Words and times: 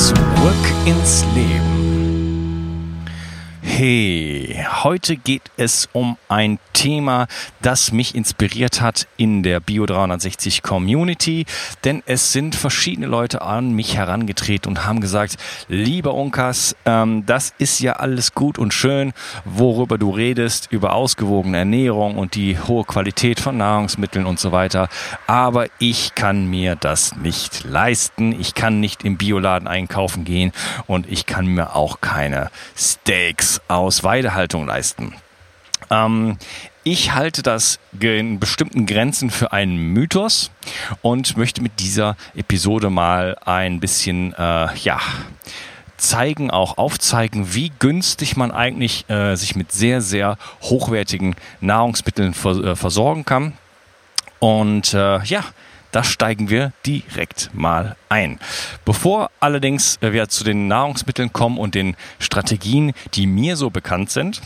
Zurück 0.00 0.64
ins 0.86 1.26
Leben. 1.34 3.04
Hey, 3.60 4.39
heute 4.66 5.16
geht 5.16 5.50
es 5.56 5.88
um 5.92 6.16
ein 6.28 6.58
Thema, 6.72 7.26
das 7.62 7.92
mich 7.92 8.14
inspiriert 8.14 8.80
hat 8.80 9.06
in 9.16 9.42
der 9.42 9.60
Bio 9.60 9.86
360 9.86 10.62
Community, 10.62 11.46
denn 11.84 12.02
es 12.06 12.32
sind 12.32 12.54
verschiedene 12.54 13.06
Leute 13.06 13.42
an 13.42 13.72
mich 13.72 13.96
herangetreten 13.96 14.70
und 14.70 14.86
haben 14.86 15.00
gesagt, 15.00 15.36
lieber 15.68 16.14
Unkas, 16.14 16.76
ähm, 16.84 17.24
das 17.26 17.54
ist 17.58 17.80
ja 17.80 17.94
alles 17.94 18.34
gut 18.34 18.58
und 18.58 18.74
schön, 18.74 19.12
worüber 19.44 19.98
du 19.98 20.10
redest, 20.10 20.68
über 20.70 20.94
ausgewogene 20.94 21.58
Ernährung 21.58 22.16
und 22.16 22.34
die 22.34 22.58
hohe 22.58 22.84
Qualität 22.84 23.40
von 23.40 23.56
Nahrungsmitteln 23.56 24.26
und 24.26 24.38
so 24.38 24.52
weiter, 24.52 24.88
aber 25.26 25.66
ich 25.78 26.14
kann 26.14 26.46
mir 26.46 26.76
das 26.76 27.16
nicht 27.16 27.64
leisten, 27.64 28.38
ich 28.38 28.54
kann 28.54 28.80
nicht 28.80 29.04
im 29.04 29.16
Bioladen 29.16 29.68
einkaufen 29.68 30.24
gehen 30.24 30.52
und 30.86 31.10
ich 31.10 31.26
kann 31.26 31.46
mir 31.46 31.76
auch 31.76 32.00
keine 32.00 32.50
Steaks 32.76 33.60
aus 33.68 34.02
Weidehaltung 34.04 34.49
leisten. 34.58 35.14
Ähm, 35.90 36.38
ich 36.82 37.14
halte 37.14 37.42
das 37.42 37.78
in 37.98 38.40
bestimmten 38.40 38.86
Grenzen 38.86 39.30
für 39.30 39.52
einen 39.52 39.76
Mythos 39.76 40.50
und 41.02 41.36
möchte 41.36 41.62
mit 41.62 41.80
dieser 41.80 42.16
Episode 42.34 42.90
mal 42.90 43.36
ein 43.44 43.80
bisschen, 43.80 44.32
äh, 44.34 44.74
ja, 44.76 45.00
zeigen, 45.98 46.50
auch 46.50 46.78
aufzeigen, 46.78 47.54
wie 47.54 47.70
günstig 47.78 48.36
man 48.36 48.50
eigentlich 48.50 49.08
äh, 49.10 49.36
sich 49.36 49.54
mit 49.54 49.72
sehr, 49.72 50.00
sehr 50.00 50.38
hochwertigen 50.62 51.36
Nahrungsmitteln 51.60 52.32
vers 52.32 52.58
äh, 52.58 52.74
versorgen 52.76 53.24
kann. 53.24 53.52
Und 54.38 54.94
äh, 54.94 55.22
ja, 55.24 55.44
da 55.92 56.04
steigen 56.04 56.50
wir 56.50 56.72
direkt 56.86 57.50
mal 57.52 57.96
ein. 58.08 58.38
Bevor 58.84 59.30
allerdings 59.40 59.98
äh, 60.00 60.12
wir 60.12 60.28
zu 60.28 60.44
den 60.44 60.68
Nahrungsmitteln 60.68 61.32
kommen 61.32 61.58
und 61.58 61.74
den 61.74 61.96
Strategien, 62.18 62.92
die 63.14 63.26
mir 63.26 63.56
so 63.56 63.70
bekannt 63.70 64.10
sind, 64.10 64.40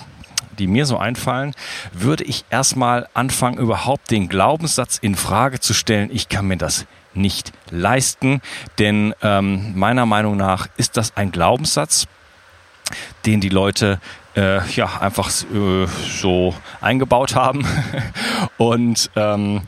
die 0.59 0.67
mir 0.67 0.87
so 0.87 0.99
einfallen, 0.99 1.55
würde 1.93 2.25
ich 2.25 2.45
erstmal 2.51 3.09
anfangen, 3.15 3.59
überhaupt 3.59 4.11
den 4.11 4.29
Glaubenssatz 4.29 4.99
in 4.99 5.17
Frage 5.17 5.61
zu 5.61 5.75
stellen, 5.75 6.11
ich 6.13 6.29
kann 6.29 6.47
mir 6.47 6.57
das 6.57 6.87
nicht 7.13 7.53
leisten. 7.71 8.41
Denn 8.79 9.15
ähm, 9.23 9.73
meiner 9.77 10.07
Meinung 10.07 10.37
nach 10.37 10.69
ist 10.77 10.97
das 10.97 11.17
ein 11.17 11.33
Glaubenssatz, 11.33 12.07
den 13.27 13.41
die 13.41 13.49
Leute 13.49 14.01
äh, 14.37 14.67
ja 14.71 15.01
einfach 15.01 15.31
äh, 15.31 15.87
so 16.21 16.55
eingebaut 16.81 17.35
haben. 17.35 17.67
Und 18.57 19.11
ähm, 19.17 19.63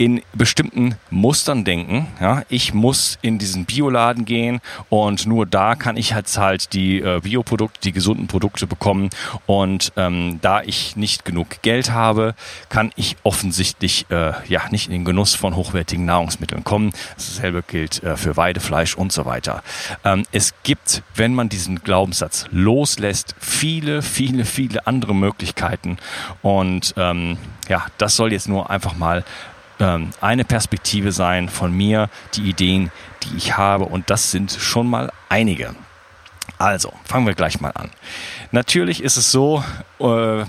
in 0.00 0.22
bestimmten 0.32 0.94
Mustern 1.10 1.62
denken. 1.62 2.06
Ja, 2.22 2.42
ich 2.48 2.72
muss 2.72 3.18
in 3.20 3.38
diesen 3.38 3.66
Bioladen 3.66 4.24
gehen 4.24 4.62
und 4.88 5.26
nur 5.26 5.44
da 5.44 5.74
kann 5.74 5.98
ich 5.98 6.14
halt 6.14 6.38
halt 6.38 6.72
die 6.72 7.00
äh, 7.00 7.20
Bioprodukte, 7.22 7.80
die 7.82 7.92
gesunden 7.92 8.26
Produkte 8.26 8.66
bekommen. 8.66 9.10
Und 9.44 9.92
ähm, 9.96 10.38
da 10.40 10.62
ich 10.62 10.96
nicht 10.96 11.26
genug 11.26 11.60
Geld 11.60 11.90
habe, 11.92 12.34
kann 12.70 12.92
ich 12.96 13.18
offensichtlich 13.24 14.06
äh, 14.08 14.32
ja 14.48 14.62
nicht 14.70 14.86
in 14.86 14.92
den 14.92 15.04
Genuss 15.04 15.34
von 15.34 15.54
hochwertigen 15.54 16.06
Nahrungsmitteln 16.06 16.64
kommen. 16.64 16.92
Dasselbe 17.16 17.62
gilt 17.62 18.02
äh, 18.02 18.16
für 18.16 18.38
Weidefleisch 18.38 18.96
und 18.96 19.12
so 19.12 19.26
weiter. 19.26 19.62
Ähm, 20.02 20.24
es 20.32 20.54
gibt, 20.62 21.02
wenn 21.14 21.34
man 21.34 21.50
diesen 21.50 21.82
Glaubenssatz 21.82 22.46
loslässt, 22.50 23.34
viele, 23.38 24.00
viele, 24.00 24.46
viele 24.46 24.86
andere 24.86 25.14
Möglichkeiten. 25.14 25.98
Und 26.40 26.94
ähm, 26.96 27.36
ja, 27.68 27.84
das 27.98 28.16
soll 28.16 28.32
jetzt 28.32 28.48
nur 28.48 28.70
einfach 28.70 28.96
mal 28.96 29.24
ähm, 29.80 30.10
eine 30.20 30.44
Perspektive 30.44 31.12
sein 31.12 31.48
von 31.48 31.72
mir, 31.72 32.08
die 32.34 32.42
Ideen, 32.42 32.92
die 33.22 33.36
ich 33.36 33.56
habe. 33.56 33.84
Und 33.86 34.10
das 34.10 34.30
sind 34.30 34.52
schon 34.52 34.88
mal 34.88 35.12
einige. 35.28 35.74
Also, 36.58 36.92
fangen 37.04 37.26
wir 37.26 37.34
gleich 37.34 37.60
mal 37.60 37.70
an. 37.70 37.90
Natürlich 38.52 39.02
ist 39.02 39.16
es 39.16 39.32
so, 39.32 39.64
äh, 39.98 40.44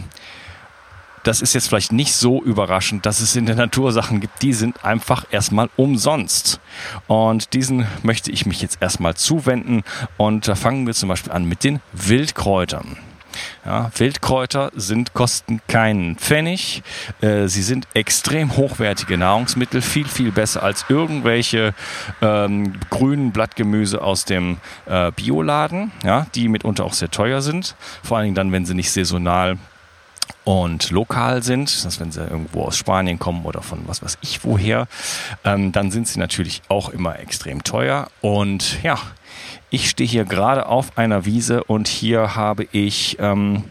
das 1.23 1.41
ist 1.41 1.53
jetzt 1.53 1.67
vielleicht 1.67 1.91
nicht 1.91 2.13
so 2.13 2.41
überraschend, 2.41 3.05
dass 3.05 3.19
es 3.19 3.35
in 3.35 3.45
der 3.45 3.55
Natur 3.55 3.91
Sachen 3.91 4.19
gibt, 4.19 4.41
die 4.41 4.53
sind 4.53 4.83
einfach 4.83 5.25
erstmal 5.31 5.69
umsonst. 5.75 6.59
Und 7.07 7.53
diesen 7.53 7.87
möchte 8.01 8.31
ich 8.31 8.45
mich 8.45 8.61
jetzt 8.61 8.81
erstmal 8.81 9.15
zuwenden. 9.15 9.83
Und 10.17 10.47
da 10.47 10.55
fangen 10.55 10.87
wir 10.87 10.93
zum 10.93 11.09
Beispiel 11.09 11.31
an 11.31 11.45
mit 11.45 11.63
den 11.63 11.79
Wildkräutern. 11.93 12.97
Ja, 13.63 13.91
Wildkräuter 13.95 14.71
sind, 14.75 15.13
kosten 15.13 15.61
keinen 15.67 16.15
Pfennig. 16.15 16.81
Äh, 17.21 17.47
sie 17.47 17.61
sind 17.61 17.87
extrem 17.93 18.57
hochwertige 18.57 19.17
Nahrungsmittel, 19.19 19.81
viel, 19.81 20.07
viel 20.07 20.31
besser 20.31 20.63
als 20.63 20.85
irgendwelche 20.89 21.75
ähm, 22.21 22.73
grünen 22.89 23.31
Blattgemüse 23.31 24.01
aus 24.01 24.25
dem 24.25 24.57
äh, 24.87 25.11
Bioladen, 25.11 25.91
ja, 26.03 26.25
die 26.33 26.47
mitunter 26.47 26.85
auch 26.85 26.93
sehr 26.93 27.11
teuer 27.11 27.41
sind. 27.41 27.75
Vor 28.03 28.17
allen 28.17 28.25
Dingen 28.25 28.35
dann, 28.35 28.51
wenn 28.51 28.65
sie 28.65 28.73
nicht 28.73 28.91
saisonal 28.91 29.57
und 30.43 30.89
lokal 30.89 31.43
sind, 31.43 31.85
dass 31.85 31.99
wenn 31.99 32.11
sie 32.11 32.21
irgendwo 32.21 32.63
aus 32.63 32.77
Spanien 32.77 33.19
kommen 33.19 33.45
oder 33.45 33.61
von 33.61 33.87
was 33.87 34.01
weiß 34.01 34.17
ich 34.21 34.43
woher, 34.43 34.87
ähm, 35.43 35.71
dann 35.71 35.91
sind 35.91 36.07
sie 36.07 36.19
natürlich 36.19 36.63
auch 36.67 36.89
immer 36.89 37.19
extrem 37.19 37.63
teuer. 37.63 38.07
Und 38.21 38.81
ja, 38.81 38.97
ich 39.71 39.89
stehe 39.89 40.07
hier 40.07 40.25
gerade 40.25 40.65
auf 40.65 40.97
einer 40.97 41.25
Wiese 41.25 41.63
und 41.63 41.87
hier 41.87 42.35
habe 42.35 42.67
ich 42.73 43.17
ähm, 43.19 43.63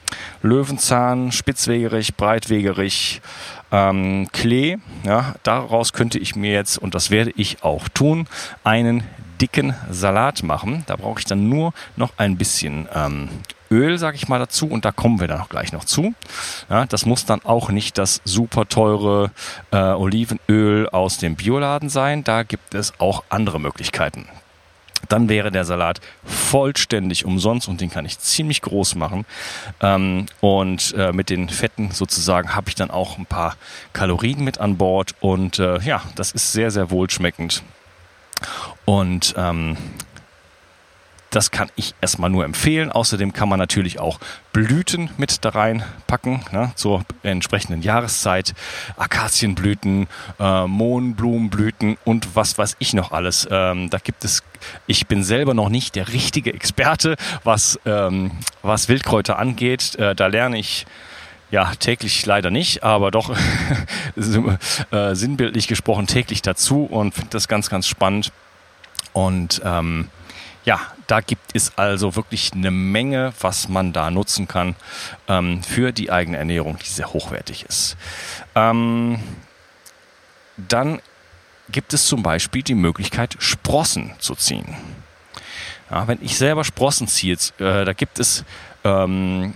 Löwenzahn, 0.42 1.30
Spitzwegerich, 1.30 2.16
Breitwegerich, 2.16 3.20
ähm, 3.70 4.26
Klee. 4.32 4.78
Ja, 5.04 5.34
daraus 5.42 5.92
könnte 5.92 6.18
ich 6.18 6.34
mir 6.34 6.52
jetzt, 6.52 6.78
und 6.78 6.94
das 6.94 7.10
werde 7.10 7.32
ich 7.36 7.62
auch 7.62 7.86
tun, 7.90 8.26
einen 8.64 9.04
dicken 9.42 9.74
Salat 9.90 10.42
machen. 10.42 10.84
Da 10.86 10.96
brauche 10.96 11.20
ich 11.20 11.26
dann 11.26 11.50
nur 11.50 11.74
noch 11.96 12.14
ein 12.16 12.38
bisschen 12.38 12.88
ähm, 12.94 13.28
Öl, 13.70 13.98
sage 13.98 14.16
ich 14.16 14.26
mal 14.26 14.38
dazu, 14.38 14.68
und 14.68 14.86
da 14.86 14.92
kommen 14.92 15.20
wir 15.20 15.28
dann 15.28 15.42
auch 15.42 15.50
gleich 15.50 15.70
noch 15.72 15.84
zu. 15.84 16.14
Ja, 16.70 16.86
das 16.86 17.04
muss 17.04 17.26
dann 17.26 17.44
auch 17.44 17.68
nicht 17.68 17.98
das 17.98 18.22
super 18.24 18.66
teure 18.66 19.32
äh, 19.70 19.76
Olivenöl 19.76 20.88
aus 20.88 21.18
dem 21.18 21.36
Bioladen 21.36 21.90
sein. 21.90 22.24
Da 22.24 22.42
gibt 22.42 22.74
es 22.74 22.94
auch 22.98 23.22
andere 23.28 23.60
Möglichkeiten. 23.60 24.26
Dann 25.08 25.28
wäre 25.28 25.50
der 25.50 25.64
Salat 25.64 26.00
vollständig 26.24 27.24
umsonst 27.24 27.68
und 27.68 27.80
den 27.80 27.90
kann 27.90 28.04
ich 28.04 28.18
ziemlich 28.18 28.62
groß 28.62 28.94
machen. 28.94 29.24
Ähm, 29.80 30.26
und 30.40 30.94
äh, 30.96 31.12
mit 31.12 31.30
den 31.30 31.48
Fetten 31.48 31.90
sozusagen 31.90 32.54
habe 32.54 32.68
ich 32.68 32.74
dann 32.74 32.90
auch 32.90 33.18
ein 33.18 33.26
paar 33.26 33.56
Kalorien 33.92 34.44
mit 34.44 34.58
an 34.58 34.76
Bord. 34.76 35.14
Und 35.20 35.58
äh, 35.58 35.80
ja, 35.80 36.02
das 36.16 36.32
ist 36.32 36.52
sehr, 36.52 36.70
sehr 36.70 36.90
wohlschmeckend. 36.90 37.62
Und 38.84 39.34
ähm, 39.36 39.76
das 41.30 41.50
kann 41.50 41.70
ich 41.76 41.94
erstmal 42.00 42.28
nur 42.28 42.44
empfehlen. 42.44 42.90
Außerdem 42.90 43.32
kann 43.32 43.48
man 43.48 43.58
natürlich 43.58 44.00
auch 44.00 44.18
Blüten 44.52 45.10
mit 45.16 45.44
da 45.44 45.50
reinpacken, 45.50 46.44
ne, 46.50 46.72
zur 46.74 47.04
entsprechenden 47.22 47.82
Jahreszeit. 47.82 48.54
Akazienblüten, 48.96 50.08
äh, 50.38 50.66
Mohnblumenblüten 50.66 51.96
und 52.04 52.34
was 52.34 52.58
weiß 52.58 52.76
ich 52.80 52.94
noch 52.94 53.12
alles. 53.12 53.48
Ähm, 53.50 53.90
da 53.90 53.98
gibt 53.98 54.24
es, 54.24 54.42
ich 54.86 55.06
bin 55.06 55.22
selber 55.22 55.54
noch 55.54 55.68
nicht 55.68 55.94
der 55.94 56.08
richtige 56.08 56.52
Experte, 56.52 57.16
was, 57.44 57.78
ähm, 57.86 58.32
was 58.62 58.88
Wildkräuter 58.88 59.38
angeht. 59.38 59.94
Äh, 59.96 60.16
da 60.16 60.26
lerne 60.26 60.58
ich 60.58 60.86
ja, 61.52 61.72
täglich 61.78 62.24
leider 62.26 62.50
nicht, 62.50 62.82
aber 62.84 63.10
doch 63.10 63.36
äh, 64.16 65.14
sinnbildlich 65.14 65.66
gesprochen 65.66 66.06
täglich 66.06 66.42
dazu 66.42 66.84
und 66.84 67.14
finde 67.14 67.30
das 67.30 67.48
ganz, 67.48 67.70
ganz 67.70 67.88
spannend. 67.88 68.32
Und 69.12 69.60
ähm, 69.64 70.08
ja, 70.64 70.80
da 71.06 71.20
gibt 71.20 71.54
es 71.54 71.76
also 71.76 72.16
wirklich 72.16 72.52
eine 72.52 72.70
Menge, 72.70 73.32
was 73.40 73.68
man 73.68 73.92
da 73.92 74.10
nutzen 74.10 74.46
kann 74.46 74.76
ähm, 75.28 75.62
für 75.62 75.92
die 75.92 76.10
eigene 76.10 76.36
Ernährung, 76.36 76.78
die 76.78 76.88
sehr 76.88 77.12
hochwertig 77.12 77.64
ist. 77.64 77.96
Ähm, 78.54 79.20
dann 80.56 81.00
gibt 81.70 81.94
es 81.94 82.06
zum 82.06 82.22
Beispiel 82.22 82.62
die 82.62 82.74
Möglichkeit, 82.74 83.36
Sprossen 83.38 84.12
zu 84.18 84.34
ziehen. 84.34 84.76
Ja, 85.90 86.06
wenn 86.06 86.18
ich 86.20 86.36
selber 86.36 86.64
Sprossen 86.64 87.08
ziehe, 87.08 87.36
äh, 87.58 87.84
da 87.84 87.92
gibt 87.92 88.18
es 88.18 88.44
ähm, 88.84 89.54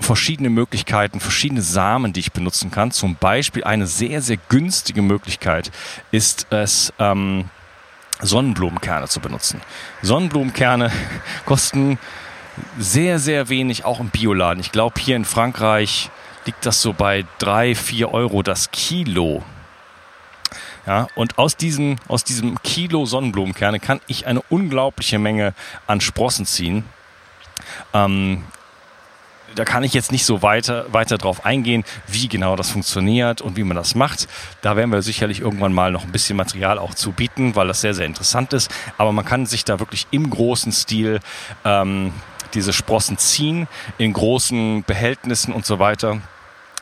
verschiedene 0.00 0.50
Möglichkeiten, 0.50 1.20
verschiedene 1.20 1.62
Samen, 1.62 2.12
die 2.12 2.20
ich 2.20 2.32
benutzen 2.32 2.70
kann. 2.70 2.90
Zum 2.90 3.16
Beispiel 3.16 3.64
eine 3.64 3.86
sehr, 3.86 4.20
sehr 4.20 4.36
günstige 4.48 5.02
Möglichkeit 5.02 5.70
ist 6.10 6.46
es, 6.50 6.92
ähm, 6.98 7.48
Sonnenblumenkerne 8.24 9.08
zu 9.08 9.20
benutzen. 9.20 9.60
Sonnenblumenkerne 10.02 10.90
kosten 11.44 11.98
sehr, 12.78 13.18
sehr 13.18 13.48
wenig, 13.48 13.84
auch 13.84 14.00
im 14.00 14.08
Bioladen. 14.08 14.60
Ich 14.60 14.72
glaube, 14.72 15.00
hier 15.00 15.16
in 15.16 15.24
Frankreich 15.24 16.10
liegt 16.46 16.64
das 16.66 16.80
so 16.82 16.92
bei 16.92 17.24
drei, 17.38 17.74
vier 17.74 18.12
Euro 18.12 18.42
das 18.42 18.70
Kilo. 18.70 19.42
Ja, 20.86 21.08
und 21.14 21.38
aus 21.38 21.56
diesem, 21.56 21.96
aus 22.08 22.24
diesem 22.24 22.60
Kilo 22.62 23.06
Sonnenblumenkerne 23.06 23.80
kann 23.80 24.00
ich 24.06 24.26
eine 24.26 24.42
unglaubliche 24.50 25.18
Menge 25.18 25.54
an 25.86 26.00
Sprossen 26.00 26.44
ziehen. 26.44 26.84
Ähm, 27.94 28.44
da 29.54 29.64
kann 29.64 29.84
ich 29.84 29.94
jetzt 29.94 30.12
nicht 30.12 30.24
so 30.24 30.42
weiter, 30.42 30.86
weiter 30.92 31.18
drauf 31.18 31.44
eingehen, 31.44 31.84
wie 32.06 32.28
genau 32.28 32.56
das 32.56 32.70
funktioniert 32.70 33.40
und 33.40 33.56
wie 33.56 33.64
man 33.64 33.76
das 33.76 33.94
macht. 33.94 34.28
Da 34.62 34.76
werden 34.76 34.90
wir 34.90 35.02
sicherlich 35.02 35.40
irgendwann 35.40 35.72
mal 35.72 35.90
noch 35.90 36.04
ein 36.04 36.12
bisschen 36.12 36.36
Material 36.36 36.78
auch 36.78 36.94
zu 36.94 37.12
bieten, 37.12 37.56
weil 37.56 37.68
das 37.68 37.80
sehr, 37.80 37.94
sehr 37.94 38.06
interessant 38.06 38.52
ist. 38.52 38.70
Aber 38.98 39.12
man 39.12 39.24
kann 39.24 39.46
sich 39.46 39.64
da 39.64 39.78
wirklich 39.78 40.06
im 40.10 40.30
großen 40.30 40.72
Stil 40.72 41.20
ähm, 41.64 42.12
diese 42.54 42.72
Sprossen 42.72 43.18
ziehen, 43.18 43.66
in 43.98 44.12
großen 44.12 44.84
Behältnissen 44.84 45.52
und 45.52 45.66
so 45.66 45.78
weiter. 45.78 46.20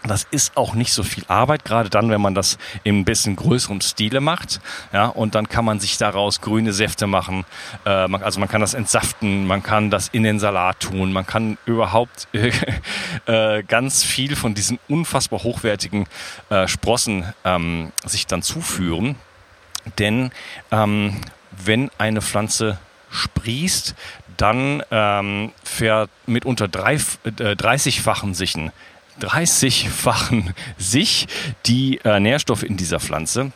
Das 0.04 0.26
ist 0.30 0.56
auch 0.56 0.74
nicht 0.74 0.92
so 0.92 1.04
viel 1.04 1.24
Arbeit, 1.28 1.64
gerade 1.64 1.88
dann, 1.88 2.10
wenn 2.10 2.20
man 2.20 2.34
das 2.34 2.58
ein 2.84 3.04
bisschen 3.04 3.36
größerem 3.36 3.80
Stile 3.80 4.20
macht. 4.20 4.60
Ja, 4.92 5.06
und 5.06 5.34
dann 5.34 5.48
kann 5.48 5.64
man 5.64 5.78
sich 5.78 5.96
daraus 5.96 6.40
grüne 6.40 6.72
Säfte 6.72 7.06
machen. 7.06 7.44
Äh, 7.86 8.08
man, 8.08 8.22
also 8.22 8.40
man 8.40 8.48
kann 8.48 8.60
das 8.60 8.74
entsaften, 8.74 9.46
man 9.46 9.62
kann 9.62 9.90
das 9.90 10.08
in 10.08 10.24
den 10.24 10.40
Salat 10.40 10.80
tun, 10.80 11.12
man 11.12 11.26
kann 11.26 11.56
überhaupt 11.66 12.26
äh, 13.26 13.62
ganz 13.62 14.02
viel 14.02 14.34
von 14.34 14.54
diesen 14.54 14.80
unfassbar 14.88 15.44
hochwertigen 15.44 16.06
äh, 16.50 16.66
Sprossen 16.66 17.32
ähm, 17.44 17.92
sich 18.04 18.26
dann 18.26 18.42
zuführen. 18.42 19.16
Denn 19.98 20.30
ähm, 20.70 21.20
wenn 21.50 21.90
eine 21.98 22.22
Pflanze 22.22 22.78
sprießt, 23.10 23.94
dann 24.36 24.82
ähm, 24.90 25.52
fährt 25.62 26.10
mitunter 26.26 26.66
drei, 26.66 26.94
äh, 26.94 26.98
30-fachen 27.54 28.34
sich 28.34 28.56
ein 28.56 28.72
30-fachen 29.20 30.52
sich 30.78 31.26
die 31.66 32.00
äh, 32.04 32.20
Nährstoffe 32.20 32.62
in 32.62 32.76
dieser 32.76 33.00
Pflanze. 33.00 33.52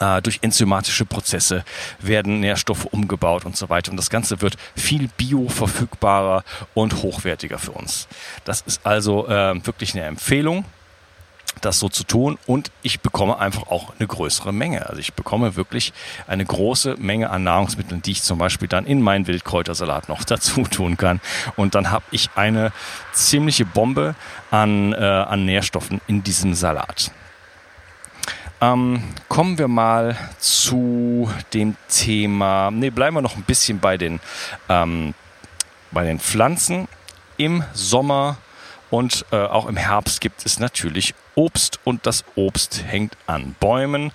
Äh, 0.00 0.22
durch 0.22 0.38
enzymatische 0.42 1.04
Prozesse 1.04 1.64
werden 1.98 2.40
Nährstoffe 2.40 2.84
umgebaut 2.86 3.44
und 3.44 3.56
so 3.56 3.68
weiter. 3.68 3.90
Und 3.90 3.96
das 3.96 4.10
Ganze 4.10 4.40
wird 4.40 4.56
viel 4.76 5.08
bioverfügbarer 5.16 6.44
und 6.74 7.02
hochwertiger 7.02 7.58
für 7.58 7.72
uns. 7.72 8.06
Das 8.44 8.60
ist 8.60 8.84
also 8.84 9.26
äh, 9.26 9.66
wirklich 9.66 9.94
eine 9.94 10.04
Empfehlung 10.04 10.64
das 11.64 11.78
so 11.78 11.88
zu 11.88 12.04
tun 12.04 12.38
und 12.46 12.70
ich 12.82 13.00
bekomme 13.00 13.38
einfach 13.38 13.68
auch 13.68 13.92
eine 13.98 14.06
größere 14.06 14.52
Menge. 14.52 14.88
Also 14.88 15.00
ich 15.00 15.14
bekomme 15.14 15.56
wirklich 15.56 15.92
eine 16.26 16.44
große 16.44 16.96
Menge 16.98 17.30
an 17.30 17.44
Nahrungsmitteln, 17.44 18.02
die 18.02 18.12
ich 18.12 18.22
zum 18.22 18.38
Beispiel 18.38 18.68
dann 18.68 18.86
in 18.86 19.00
meinen 19.00 19.26
Wildkräutersalat 19.26 20.08
noch 20.08 20.24
dazu 20.24 20.62
tun 20.64 20.96
kann. 20.96 21.20
Und 21.56 21.74
dann 21.74 21.90
habe 21.90 22.04
ich 22.10 22.30
eine 22.34 22.72
ziemliche 23.12 23.64
Bombe 23.64 24.14
an, 24.50 24.92
äh, 24.92 24.96
an 24.96 25.44
Nährstoffen 25.44 26.00
in 26.06 26.22
diesem 26.22 26.54
Salat. 26.54 27.10
Ähm, 28.60 29.02
kommen 29.28 29.56
wir 29.56 29.68
mal 29.68 30.16
zu 30.38 31.30
dem 31.54 31.76
Thema, 31.88 32.72
ne, 32.72 32.90
bleiben 32.90 33.16
wir 33.16 33.22
noch 33.22 33.36
ein 33.36 33.44
bisschen 33.44 33.78
bei 33.78 33.96
den, 33.96 34.18
ähm, 34.68 35.14
bei 35.92 36.04
den 36.04 36.18
Pflanzen. 36.18 36.88
Im 37.36 37.62
Sommer 37.72 38.36
und 38.90 39.24
äh, 39.32 39.36
auch 39.36 39.66
im 39.66 39.76
Herbst 39.76 40.20
gibt 40.20 40.44
es 40.46 40.58
natürlich 40.58 41.14
Obst 41.34 41.78
und 41.84 42.06
das 42.06 42.24
Obst 42.34 42.84
hängt 42.86 43.16
an 43.26 43.54
Bäumen. 43.60 44.12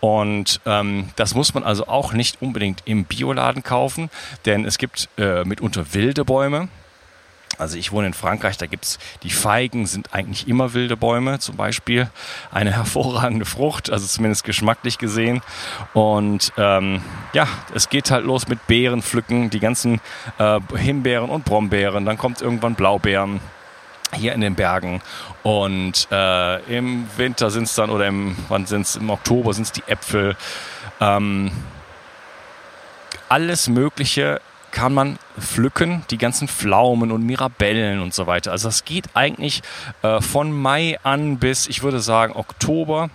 Und 0.00 0.60
ähm, 0.66 1.10
das 1.16 1.34
muss 1.34 1.54
man 1.54 1.64
also 1.64 1.86
auch 1.86 2.12
nicht 2.12 2.42
unbedingt 2.42 2.82
im 2.84 3.04
Bioladen 3.04 3.62
kaufen, 3.62 4.10
denn 4.44 4.64
es 4.64 4.78
gibt 4.78 5.08
äh, 5.16 5.44
mitunter 5.44 5.94
wilde 5.94 6.24
Bäume. 6.24 6.68
Also 7.58 7.78
ich 7.78 7.92
wohne 7.92 8.08
in 8.08 8.14
Frankreich, 8.14 8.58
da 8.58 8.66
gibt's 8.66 8.98
die 9.22 9.30
Feigen, 9.30 9.86
sind 9.86 10.12
eigentlich 10.12 10.46
immer 10.46 10.74
wilde 10.74 10.96
Bäume 10.96 11.38
zum 11.38 11.56
Beispiel. 11.56 12.10
Eine 12.50 12.72
hervorragende 12.76 13.46
Frucht, 13.46 13.90
also 13.90 14.06
zumindest 14.06 14.44
geschmacklich 14.44 14.98
gesehen. 14.98 15.40
Und 15.94 16.52
ähm, 16.58 17.00
ja, 17.32 17.46
es 17.74 17.88
geht 17.88 18.10
halt 18.10 18.26
los 18.26 18.48
mit 18.48 18.66
Beeren 18.66 19.02
pflücken, 19.02 19.48
die 19.50 19.60
ganzen 19.60 20.00
äh, 20.38 20.60
Himbeeren 20.76 21.30
und 21.30 21.44
Brombeeren. 21.44 22.04
Dann 22.04 22.18
kommt 22.18 22.42
irgendwann 22.42 22.74
Blaubeeren 22.74 23.40
hier 24.16 24.32
in 24.32 24.40
den 24.40 24.54
Bergen. 24.54 25.02
Und 25.42 26.08
äh, 26.10 26.76
im 26.76 27.06
Winter 27.16 27.50
sind 27.50 27.64
es 27.64 27.74
dann, 27.74 27.90
oder 27.90 28.06
im, 28.06 28.36
wann 28.48 28.66
sind 28.66 28.82
es, 28.82 28.96
im 28.96 29.10
Oktober 29.10 29.52
sind 29.54 29.64
es 29.64 29.72
die 29.72 29.84
Äpfel. 29.86 30.36
Ähm, 31.00 31.50
alles 33.28 33.68
Mögliche 33.68 34.40
kann 34.70 34.92
man 34.92 35.18
pflücken, 35.38 36.04
die 36.10 36.18
ganzen 36.18 36.48
Pflaumen 36.48 37.10
und 37.10 37.24
Mirabellen 37.24 38.00
und 38.00 38.12
so 38.12 38.26
weiter. 38.26 38.52
Also 38.52 38.68
das 38.68 38.84
geht 38.84 39.06
eigentlich 39.14 39.62
äh, 40.02 40.20
von 40.20 40.52
Mai 40.52 40.98
an 41.02 41.38
bis, 41.38 41.66
ich 41.68 41.82
würde 41.82 42.00
sagen, 42.00 42.34
Oktober. 42.34 43.10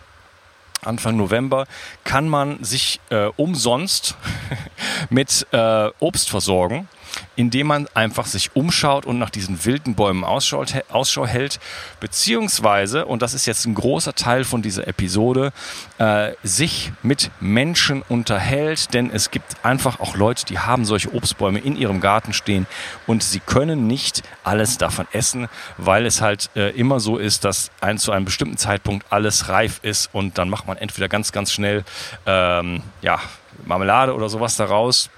Anfang 0.83 1.15
November 1.15 1.67
kann 2.03 2.27
man 2.27 2.63
sich 2.63 2.99
äh, 3.11 3.27
umsonst 3.37 4.15
mit 5.11 5.45
äh, 5.51 5.89
Obst 5.99 6.31
versorgen 6.31 6.87
indem 7.35 7.67
man 7.67 7.87
einfach 7.93 8.25
sich 8.25 8.55
umschaut 8.55 9.05
und 9.05 9.19
nach 9.19 9.29
diesen 9.29 9.65
wilden 9.65 9.95
Bäumen 9.95 10.23
Ausschau, 10.23 10.63
Ausschau 10.89 11.25
hält, 11.25 11.59
beziehungsweise, 11.99 13.05
und 13.05 13.21
das 13.21 13.33
ist 13.33 13.45
jetzt 13.45 13.65
ein 13.65 13.75
großer 13.75 14.13
Teil 14.13 14.43
von 14.43 14.61
dieser 14.61 14.87
Episode, 14.87 15.51
äh, 15.97 16.31
sich 16.43 16.91
mit 17.03 17.31
Menschen 17.39 18.03
unterhält, 18.07 18.93
denn 18.93 19.09
es 19.11 19.31
gibt 19.31 19.63
einfach 19.63 19.99
auch 19.99 20.15
Leute, 20.15 20.45
die 20.45 20.59
haben 20.59 20.85
solche 20.85 21.13
Obstbäume 21.13 21.59
in 21.59 21.75
ihrem 21.77 22.01
Garten 22.01 22.33
stehen 22.33 22.67
und 23.07 23.23
sie 23.23 23.39
können 23.39 23.87
nicht 23.87 24.23
alles 24.43 24.77
davon 24.77 25.07
essen, 25.11 25.47
weil 25.77 26.05
es 26.05 26.21
halt 26.21 26.49
äh, 26.55 26.69
immer 26.71 26.99
so 26.99 27.17
ist, 27.17 27.45
dass 27.45 27.71
ein, 27.81 27.97
zu 27.97 28.11
einem 28.11 28.25
bestimmten 28.25 28.57
Zeitpunkt 28.57 29.05
alles 29.11 29.49
reif 29.49 29.79
ist 29.83 30.09
und 30.13 30.37
dann 30.37 30.49
macht 30.49 30.67
man 30.67 30.77
entweder 30.77 31.07
ganz, 31.07 31.31
ganz 31.31 31.51
schnell 31.51 31.83
ähm, 32.25 32.81
ja, 33.01 33.19
Marmelade 33.65 34.13
oder 34.13 34.29
sowas 34.29 34.55
daraus 34.55 35.09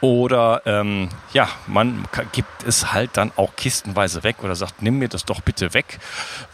oder 0.00 0.62
ähm, 0.66 1.08
ja, 1.32 1.48
man 1.66 2.06
gibt 2.32 2.64
es 2.66 2.92
halt 2.92 3.10
dann 3.14 3.32
auch 3.36 3.56
kistenweise 3.56 4.22
weg 4.22 4.36
oder 4.42 4.54
sagt, 4.54 4.82
nimm 4.82 4.98
mir 4.98 5.08
das 5.08 5.24
doch 5.24 5.40
bitte 5.40 5.74
weg, 5.74 5.98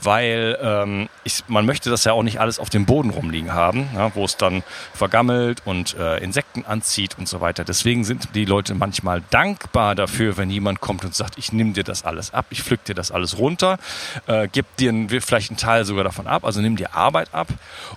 weil 0.03 0.59
ähm, 0.61 1.09
ich, 1.25 1.45
man 1.49 1.67
möchte 1.67 1.91
das 1.91 2.05
ja 2.05 2.13
auch 2.13 2.23
nicht 2.23 2.41
alles 2.41 2.59
auf 2.59 2.71
dem 2.71 2.87
Boden 2.87 3.11
rumliegen 3.11 3.53
haben, 3.53 3.89
ja, 3.95 4.15
wo 4.15 4.25
es 4.25 4.37
dann 4.37 4.63
vergammelt 4.95 5.63
und 5.65 5.95
äh, 5.95 6.19
Insekten 6.19 6.65
anzieht 6.65 7.17
und 7.19 7.29
so 7.29 7.41
weiter. 7.41 7.65
Deswegen 7.65 8.05
sind 8.05 8.35
die 8.35 8.45
Leute 8.45 8.75
manchmal 8.75 9.23
dankbar 9.31 9.95
dafür, 9.95 10.37
wenn 10.37 10.51
jemand 10.51 10.81
kommt 10.81 11.05
und 11.05 11.15
sagt, 11.15 11.39
ich 11.39 11.53
nehme 11.53 11.73
dir 11.73 11.85
das 11.85 12.05
alles 12.05 12.33
ab, 12.33 12.47
ich 12.51 12.63
pflück 12.63 12.85
dir 12.85 12.95
das 12.95 13.11
alles 13.11 13.39
runter, 13.39 13.79
äh, 14.27 14.49
gib 14.51 14.77
dir 14.77 14.93
vielleicht 15.21 15.51
einen 15.51 15.59
Teil 15.59 15.85
sogar 15.85 16.05
davon 16.05 16.27
ab, 16.27 16.45
also 16.45 16.61
nimm 16.61 16.77
dir 16.77 16.95
Arbeit 16.95 17.33
ab 17.33 17.49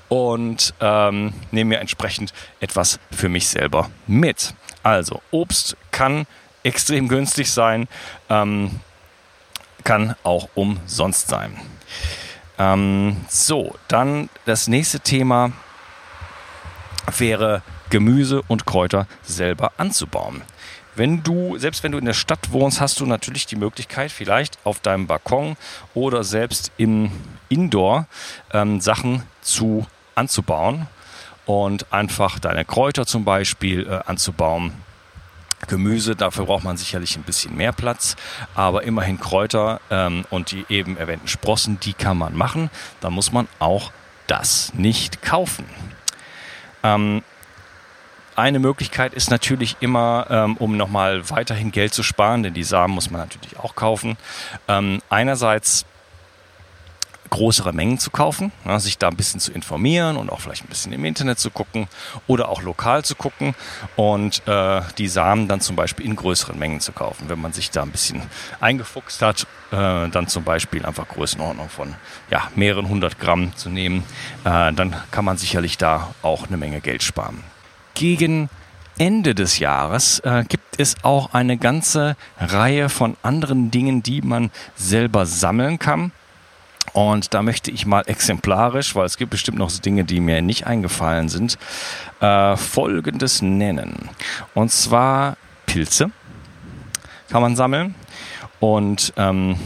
und 0.10 0.74
ähm, 0.80 1.34
nehme 1.52 1.70
mir 1.70 1.80
entsprechend 1.80 2.34
etwas 2.60 3.00
für 3.12 3.30
mich 3.30 3.48
selber 3.48 3.90
mit. 4.08 4.54
Also 4.88 5.22
Obst 5.32 5.76
kann 5.92 6.26
extrem 6.64 7.10
günstig 7.10 7.52
sein, 7.52 7.90
ähm, 8.30 8.80
kann 9.84 10.16
auch 10.24 10.48
umsonst 10.56 11.28
sein. 11.28 11.60
Ähm, 12.58 13.18
so, 13.28 13.76
dann 13.90 14.30
das 14.46 14.70
nächste 14.70 15.02
Thema 15.02 15.52
wäre 17.18 17.64
Gemüse 17.90 18.42
und 18.48 18.66
Kräuter 18.66 19.08
selber 19.24 19.74
anzubauen. 19.76 20.42
Wenn 20.96 21.22
du, 21.22 21.58
selbst 21.58 21.84
wenn 21.84 21.92
du 21.92 21.98
in 21.98 22.06
der 22.06 22.14
Stadt 22.14 22.54
wohnst, 22.54 22.80
hast 22.80 23.02
du 23.02 23.06
natürlich 23.06 23.46
die 23.46 23.58
Möglichkeit, 23.58 24.10
vielleicht 24.10 24.58
auf 24.64 24.80
deinem 24.80 25.06
Balkon 25.06 25.58
oder 25.96 26.24
selbst 26.24 26.72
im 26.78 27.12
Indoor 27.50 28.08
ähm, 28.54 28.80
Sachen 28.80 29.24
zu 29.42 29.86
anzubauen 30.16 30.88
und 31.48 31.92
einfach 31.92 32.38
deine 32.38 32.66
Kräuter 32.66 33.08
zum 33.08 33.26
Beispiel 33.26 33.88
äh, 33.88 34.02
anzubauen. 34.06 34.74
Gemüse, 35.68 36.16
dafür 36.16 36.46
braucht 36.46 36.64
man 36.64 36.78
sicherlich 36.78 37.16
ein 37.16 37.24
bisschen 37.24 37.56
mehr 37.58 37.72
Platz, 37.72 38.16
aber 38.54 38.84
immerhin 38.84 39.20
Kräuter 39.20 39.82
ähm, 39.90 40.24
und 40.30 40.52
die 40.52 40.66
eben 40.70 40.98
erwähnten 40.98 41.28
Sprossen, 41.28 41.80
die 41.80 41.94
kann 41.94 42.18
man 42.18 42.36
machen. 42.36 42.70
Da 43.02 43.10
muss 43.10 43.32
man 43.32 43.48
auch 43.58 43.92
das 44.28 44.72
nicht 44.76 45.24
kaufen. 45.24 45.66
Ähm, 46.84 47.24
eine 48.36 48.60
Möglichkeit 48.60 49.16
ist 49.16 49.32
natürlich 49.32 49.78
immer, 49.80 50.28
ähm, 50.30 50.58
um 50.58 50.78
nochmal 50.78 51.28
weiterhin 51.32 51.72
Geld 51.72 51.94
zu 51.94 52.04
sparen, 52.04 52.44
denn 52.44 52.54
die 52.54 52.64
Samen 52.64 52.94
muss 52.94 53.10
man 53.10 53.22
natürlich 53.22 53.58
auch 53.58 53.74
kaufen. 53.74 54.16
Ähm, 54.68 55.02
einerseits 55.10 55.88
größere 57.30 57.74
Mengen 57.74 58.00
zu 58.00 58.10
kaufen, 58.10 58.52
ja, 58.66 58.80
sich 58.80 58.98
da 58.98 59.10
ein 59.10 59.16
bisschen 59.16 59.40
zu 59.40 59.52
informieren 59.52 60.18
und 60.18 60.30
auch 60.30 60.40
vielleicht 60.40 60.64
ein 60.64 60.68
bisschen 60.68 60.94
im 60.94 61.06
Internet 61.06 61.40
zu 61.40 61.50
gucken 61.52 61.88
oder 62.28 62.50
auch 62.50 62.62
lokal 62.62 63.04
zu 63.04 63.16
gucken 63.16 63.56
und 63.96 64.48
äh, 64.48 64.82
die 64.98 65.08
Samen 65.08 65.48
dann 65.48 65.62
zum 65.62 65.76
Beispiel 65.76 66.06
in 66.06 66.16
größeren 66.16 66.58
Mengen 66.58 66.80
zu 66.80 66.92
kaufen. 66.92 67.30
Wenn 67.30 67.40
man 67.40 67.54
sich 67.54 67.72
da 67.72 67.84
ein 67.84 67.92
bisschen 67.92 68.22
eingefuchst 68.60 69.22
hat, 69.22 69.48
äh, 69.72 70.08
dann 70.10 70.28
zum 70.28 70.44
Beispiel 70.44 70.86
einfach 70.86 71.08
Größenordnung 71.08 71.70
von 71.70 71.96
ja, 72.30 72.50
mehreren 72.56 72.88
hundert 72.90 73.20
Gramm 73.20 73.56
zu 73.56 73.70
nehmen, 73.70 74.04
äh, 74.44 74.74
dann 74.74 74.96
kann 75.12 75.26
man 75.26 75.38
sicherlich 75.38 75.78
da 75.78 76.14
auch 76.22 76.48
eine 76.48 76.58
Menge 76.58 76.82
Geld 76.82 77.04
sparen. 77.04 77.44
gegen 77.98 78.50
Ende 79.00 79.36
des 79.36 79.60
Jahres 79.60 80.20
äh, 80.20 80.44
gibt 80.48 80.80
es 80.80 80.96
auch 81.04 81.34
eine 81.34 81.58
ganze 81.58 82.16
Reihe 82.40 82.90
von 82.90 83.16
anderen 83.22 83.70
Dingen, 83.70 84.02
die 84.02 84.22
man 84.22 84.52
selber 84.76 85.26
sammeln 85.26 85.78
kann. 85.78 86.12
Und 86.94 87.34
da 87.34 87.42
möchte 87.42 87.70
ich 87.72 87.86
mal 87.86 88.02
exemplarisch, 88.08 88.96
weil 88.96 89.06
es 89.06 89.18
gibt 89.18 89.32
bestimmt 89.32 89.58
noch 89.58 89.72
Dinge, 89.72 90.04
die 90.04 90.20
mir 90.20 90.42
nicht 90.42 90.66
eingefallen 90.66 91.30
sind, 91.30 91.58
äh, 92.22 92.56
Folgendes 92.56 93.42
nennen. 93.42 94.10
Und 94.54 94.72
zwar 94.72 95.38
Pilze 95.66 96.12
kann 97.30 97.42
man 97.42 97.56
sammeln. 97.56 97.96
Und 98.60 99.14
ähm, 99.18 99.58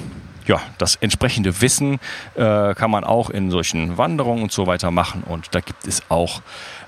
ja, 0.45 0.59
das 0.77 0.95
entsprechende 0.95 1.61
Wissen 1.61 1.99
äh, 2.35 2.73
kann 2.73 2.91
man 2.91 3.03
auch 3.03 3.29
in 3.29 3.51
solchen 3.51 3.97
Wanderungen 3.97 4.43
und 4.43 4.51
so 4.51 4.67
weiter 4.67 4.91
machen. 4.91 5.23
Und 5.23 5.53
da 5.55 5.61
gibt 5.61 5.87
es 5.87 6.01
auch 6.09 6.41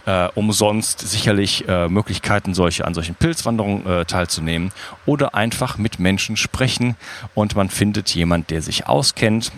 äh, 0.05 0.27
umsonst 0.35 0.99
sicherlich 0.99 1.67
äh, 1.67 1.87
Möglichkeiten, 1.87 2.53
solche, 2.53 2.85
an 2.85 2.93
solchen 2.93 3.15
Pilzwanderungen 3.15 3.85
äh, 3.85 4.05
teilzunehmen 4.05 4.71
oder 5.05 5.35
einfach 5.35 5.77
mit 5.77 5.99
Menschen 5.99 6.35
sprechen 6.35 6.97
und 7.35 7.55
man 7.55 7.69
findet 7.69 8.13
jemand, 8.13 8.49
der 8.49 8.61
sich 8.61 8.87
auskennt. 8.87 9.51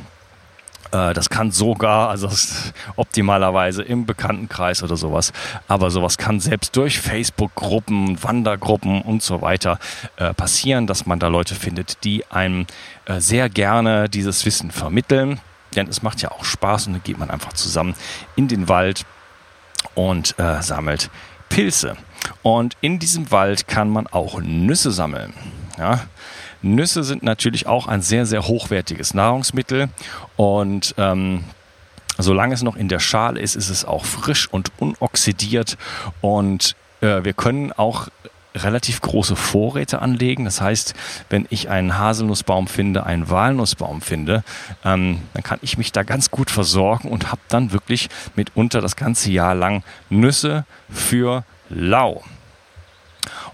Äh, 0.96 1.14
das 1.14 1.30
kann 1.30 1.52
sogar, 1.52 2.10
also 2.10 2.30
optimalerweise 2.96 3.84
im 3.84 4.06
Bekanntenkreis 4.06 4.84
oder 4.84 4.96
sowas, 4.96 5.34
aber 5.68 5.92
sowas 5.92 6.18
kann 6.18 6.40
selbst 6.40 6.76
durch 6.76 7.00
Facebook-Gruppen, 7.00 8.22
Wandergruppen 8.24 9.02
und 9.02 9.22
so 9.22 9.42
weiter 9.42 9.80
äh, 10.18 10.34
passieren, 10.34 10.88
dass 10.88 11.06
man 11.06 11.20
da 11.20 11.28
Leute 11.28 11.56
findet, 11.56 12.04
die 12.04 12.26
einem 12.28 12.66
äh, 13.06 13.20
sehr 13.20 13.50
gerne 13.50 14.10
dieses 14.10 14.46
Wissen 14.46 14.72
vermitteln. 14.72 15.40
Denn 15.76 15.88
es 15.88 16.02
macht 16.02 16.22
ja 16.22 16.32
auch 16.32 16.46
Spaß 16.46 16.88
und 16.88 16.94
dann 16.94 17.04
geht 17.04 17.18
man 17.18 17.30
einfach 17.30 17.52
zusammen 17.52 17.96
in 18.38 18.48
den 18.48 18.70
Wald 18.70 19.06
und 19.94 20.40
äh, 20.40 20.62
sammelt 20.62 21.10
Pilze. 21.50 21.98
Und 22.44 22.78
in 22.80 23.00
diesem 23.00 23.30
Wald 23.32 23.68
kann 23.68 23.90
man 23.90 24.08
auch 24.08 24.40
Nüsse 24.42 24.92
sammeln. 24.92 25.34
Ja? 25.78 26.06
Nüsse 26.66 27.04
sind 27.04 27.24
natürlich 27.24 27.68
auch 27.68 27.88
ein 27.88 28.02
sehr, 28.02 28.26
sehr 28.26 28.48
hochwertiges 28.48 29.14
Nahrungsmittel 29.14 29.90
und 30.36 30.96
ähm, 30.98 31.44
solange 32.18 32.54
es 32.54 32.64
noch 32.64 32.76
in 32.76 32.90
der 32.90 33.00
Schale 33.00 33.40
ist, 33.40 33.56
ist 33.56 33.70
es 33.70 33.86
auch 33.86 34.04
frisch 34.04 34.48
und 34.52 34.72
unoxidiert 34.80 35.78
und 36.22 36.76
äh, 37.02 37.24
wir 37.24 37.34
können 37.34 37.72
auch 37.72 38.08
relativ 38.56 39.02
große 39.02 39.36
Vorräte 39.36 40.02
anlegen. 40.02 40.46
Das 40.46 40.62
heißt, 40.62 40.94
wenn 41.30 41.46
ich 41.50 41.70
einen 41.70 41.98
Haselnussbaum 41.98 42.68
finde, 42.68 43.06
einen 43.06 43.30
Walnussbaum 43.30 44.02
finde, 44.02 44.44
ähm, 44.84 45.22
dann 45.34 45.44
kann 45.44 45.60
ich 45.62 45.78
mich 45.78 45.92
da 45.92 46.04
ganz 46.04 46.32
gut 46.32 46.50
versorgen 46.50 47.10
und 47.10 47.32
habe 47.32 47.42
dann 47.50 47.74
wirklich 47.74 48.10
mitunter 48.36 48.82
das 48.82 48.96
ganze 48.96 49.32
Jahr 49.32 49.56
lang 49.56 49.84
Nüsse 50.10 50.66
für 50.90 51.44
lau. 51.70 52.24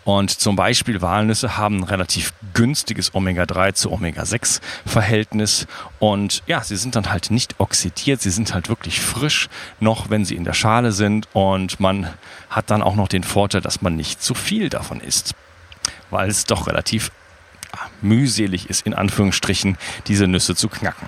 Und 0.03 0.31
zum 0.31 0.55
Beispiel 0.55 1.01
Walnüsse 1.01 1.57
haben 1.57 1.79
ein 1.79 1.83
relativ 1.83 2.33
günstiges 2.53 3.13
Omega-3 3.13 3.73
zu 3.73 3.91
Omega-6-Verhältnis. 3.91 5.67
Und 5.99 6.43
ja, 6.47 6.63
sie 6.63 6.77
sind 6.77 6.95
dann 6.95 7.11
halt 7.11 7.31
nicht 7.31 7.59
oxidiert, 7.59 8.21
sie 8.21 8.31
sind 8.31 8.53
halt 8.53 8.69
wirklich 8.69 9.01
frisch, 9.01 9.49
noch 9.79 10.09
wenn 10.09 10.25
sie 10.25 10.35
in 10.35 10.43
der 10.43 10.53
Schale 10.53 10.91
sind. 10.91 11.27
Und 11.33 11.79
man 11.79 12.09
hat 12.49 12.69
dann 12.69 12.81
auch 12.81 12.95
noch 12.95 13.07
den 13.07 13.23
Vorteil, 13.23 13.61
dass 13.61 13.81
man 13.81 13.95
nicht 13.95 14.21
zu 14.21 14.33
viel 14.33 14.69
davon 14.69 14.99
isst, 14.99 15.35
weil 16.09 16.29
es 16.29 16.45
doch 16.45 16.67
relativ 16.67 17.11
mühselig 18.01 18.69
ist, 18.69 18.85
in 18.85 18.93
Anführungsstrichen, 18.93 19.77
diese 20.07 20.27
Nüsse 20.27 20.55
zu 20.55 20.67
knacken. 20.67 21.07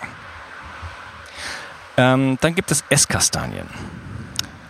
Ähm, 1.98 2.38
dann 2.42 2.56
gibt 2.56 2.72
es 2.72 2.84
Esskastanien, 2.90 3.68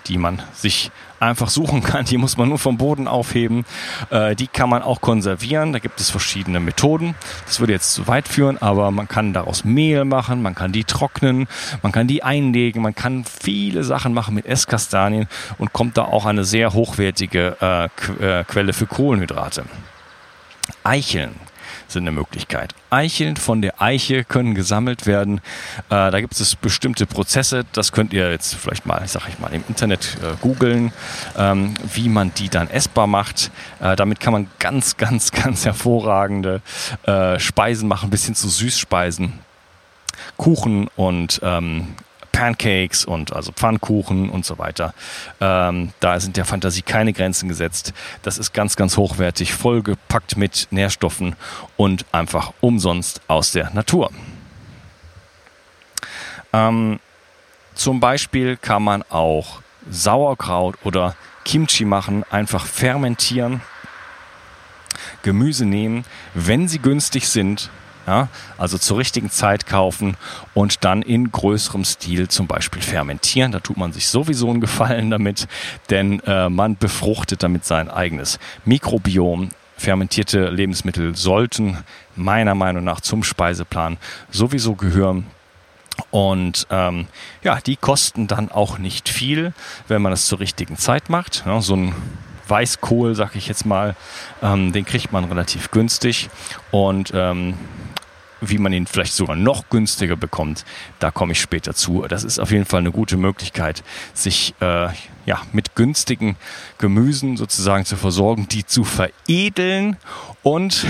die 0.07 0.17
man 0.17 0.41
sich 0.53 0.91
einfach 1.23 1.49
suchen 1.49 1.83
kann. 1.83 2.05
Die 2.05 2.17
muss 2.17 2.37
man 2.37 2.49
nur 2.49 2.59
vom 2.59 2.77
Boden 2.77 3.07
aufheben. 3.07 3.65
Äh, 4.09 4.35
die 4.35 4.47
kann 4.47 4.69
man 4.69 4.81
auch 4.81 5.01
konservieren. 5.01 5.73
Da 5.73 5.79
gibt 5.79 5.99
es 5.99 6.09
verschiedene 6.09 6.59
Methoden. 6.59 7.15
Das 7.45 7.59
würde 7.59 7.73
jetzt 7.73 7.93
zu 7.93 8.07
weit 8.07 8.27
führen, 8.27 8.61
aber 8.61 8.91
man 8.91 9.07
kann 9.07 9.33
daraus 9.33 9.63
Mehl 9.63 10.05
machen, 10.05 10.41
man 10.41 10.55
kann 10.55 10.71
die 10.71 10.83
trocknen, 10.83 11.47
man 11.81 11.91
kann 11.91 12.07
die 12.07 12.23
einlegen, 12.23 12.81
man 12.81 12.95
kann 12.95 13.25
viele 13.25 13.83
Sachen 13.83 14.13
machen 14.13 14.35
mit 14.35 14.45
Esskastanien 14.45 15.27
und 15.57 15.73
kommt 15.73 15.97
da 15.97 16.03
auch 16.03 16.25
eine 16.25 16.43
sehr 16.43 16.73
hochwertige 16.73 17.57
äh, 17.61 18.39
äh 18.39 18.43
Quelle 18.43 18.73
für 18.73 18.87
Kohlenhydrate. 18.87 19.65
Eicheln 20.83 21.35
sind 21.93 22.03
eine 22.03 22.11
Möglichkeit. 22.11 22.75
Eicheln 22.89 23.37
von 23.37 23.61
der 23.61 23.81
Eiche 23.81 24.23
können 24.23 24.55
gesammelt 24.55 25.05
werden. 25.05 25.39
Äh, 25.89 26.11
da 26.11 26.19
gibt 26.19 26.39
es 26.39 26.55
bestimmte 26.55 27.05
Prozesse. 27.05 27.65
Das 27.71 27.91
könnt 27.91 28.13
ihr 28.13 28.29
jetzt 28.31 28.55
vielleicht 28.55 28.85
mal, 28.85 29.07
sag 29.07 29.27
ich 29.29 29.39
mal, 29.39 29.53
im 29.53 29.63
Internet 29.67 30.17
äh, 30.21 30.35
googeln, 30.41 30.91
ähm, 31.37 31.73
wie 31.93 32.09
man 32.09 32.33
die 32.33 32.49
dann 32.49 32.69
essbar 32.69 33.07
macht. 33.07 33.51
Äh, 33.79 33.95
damit 33.95 34.19
kann 34.19 34.33
man 34.33 34.47
ganz, 34.59 34.97
ganz, 34.97 35.31
ganz 35.31 35.65
hervorragende 35.65 36.61
äh, 37.03 37.39
Speisen 37.39 37.87
machen, 37.87 38.09
bis 38.09 38.25
hin 38.25 38.35
zu 38.35 38.49
Süßspeisen. 38.49 39.39
Kuchen 40.37 40.87
und 40.95 41.39
ähm, 41.43 41.95
Pancakes 42.33 43.05
und 43.05 43.31
also 43.31 43.53
Pfannkuchen 43.53 44.29
und 44.29 44.45
so 44.45 44.57
weiter. 44.57 44.93
Ähm, 45.39 45.93
da 46.01 46.19
sind 46.19 46.35
der 46.35 46.43
Fantasie 46.43 46.81
keine 46.81 47.13
Grenzen 47.13 47.47
gesetzt. 47.47 47.93
Das 48.23 48.37
ist 48.37 48.53
ganz, 48.53 48.75
ganz 48.75 48.97
hochwertig, 48.97 49.53
vollgepackt 49.53 50.35
mit 50.35 50.67
Nährstoffen 50.71 51.37
und 51.77 52.05
einfach 52.11 52.51
umsonst 52.59 53.21
aus 53.27 53.53
der 53.53 53.69
Natur. 53.71 54.11
Ähm, 56.51 56.99
zum 57.75 57.99
Beispiel 58.01 58.57
kann 58.57 58.83
man 58.83 59.03
auch 59.03 59.61
Sauerkraut 59.89 60.75
oder 60.83 61.15
Kimchi 61.45 61.85
machen, 61.85 62.23
einfach 62.29 62.65
fermentieren, 62.65 63.61
Gemüse 65.21 65.65
nehmen, 65.65 66.03
wenn 66.33 66.67
sie 66.67 66.79
günstig 66.79 67.27
sind 67.29 67.69
ja, 68.07 68.27
also 68.57 68.77
zur 68.77 68.97
richtigen 68.97 69.29
Zeit 69.29 69.65
kaufen 69.65 70.17
und 70.53 70.83
dann 70.83 71.01
in 71.01 71.31
größerem 71.31 71.85
Stil 71.85 72.27
zum 72.27 72.47
Beispiel 72.47 72.81
fermentieren. 72.81 73.51
Da 73.51 73.59
tut 73.59 73.77
man 73.77 73.93
sich 73.93 74.07
sowieso 74.07 74.49
einen 74.49 74.61
Gefallen 74.61 75.09
damit, 75.09 75.47
denn 75.89 76.19
äh, 76.21 76.49
man 76.49 76.77
befruchtet 76.77 77.43
damit 77.43 77.65
sein 77.65 77.89
eigenes 77.89 78.39
Mikrobiom. 78.65 79.49
Fermentierte 79.77 80.49
Lebensmittel 80.49 81.15
sollten 81.15 81.77
meiner 82.15 82.55
Meinung 82.55 82.83
nach 82.83 83.01
zum 83.01 83.23
Speiseplan 83.23 83.97
sowieso 84.29 84.75
gehören. 84.75 85.25
Und 86.11 86.67
ähm, 86.69 87.07
ja, 87.43 87.59
die 87.59 87.75
kosten 87.75 88.27
dann 88.27 88.51
auch 88.51 88.77
nicht 88.77 89.09
viel, 89.09 89.53
wenn 89.87 90.01
man 90.01 90.13
es 90.13 90.25
zur 90.25 90.39
richtigen 90.39 90.77
Zeit 90.77 91.09
macht. 91.09 91.43
Ja, 91.45 91.61
so 91.61 91.75
ein 91.75 91.95
Weißkohl, 92.47 93.15
sag 93.15 93.35
ich 93.35 93.47
jetzt 93.47 93.65
mal, 93.65 93.95
ähm, 94.41 94.73
den 94.73 94.85
kriegt 94.85 95.11
man 95.11 95.25
relativ 95.25 95.71
günstig. 95.71 96.29
Und 96.71 97.11
ähm, 97.13 97.55
wie 98.49 98.57
man 98.57 98.73
ihn 98.73 98.87
vielleicht 98.87 99.13
sogar 99.13 99.35
noch 99.35 99.69
günstiger 99.69 100.15
bekommt, 100.15 100.65
da 100.99 101.11
komme 101.11 101.33
ich 101.33 101.41
später 101.41 101.73
zu. 101.73 102.05
Das 102.07 102.23
ist 102.23 102.39
auf 102.39 102.51
jeden 102.51 102.65
Fall 102.65 102.79
eine 102.79 102.91
gute 102.91 103.17
Möglichkeit, 103.17 103.83
sich 104.13 104.53
äh, 104.59 104.87
ja, 105.25 105.41
mit 105.51 105.75
günstigen 105.75 106.35
Gemüsen 106.77 107.37
sozusagen 107.37 107.85
zu 107.85 107.95
versorgen, 107.95 108.47
die 108.47 108.65
zu 108.65 108.83
veredeln 108.83 109.97
und 110.41 110.85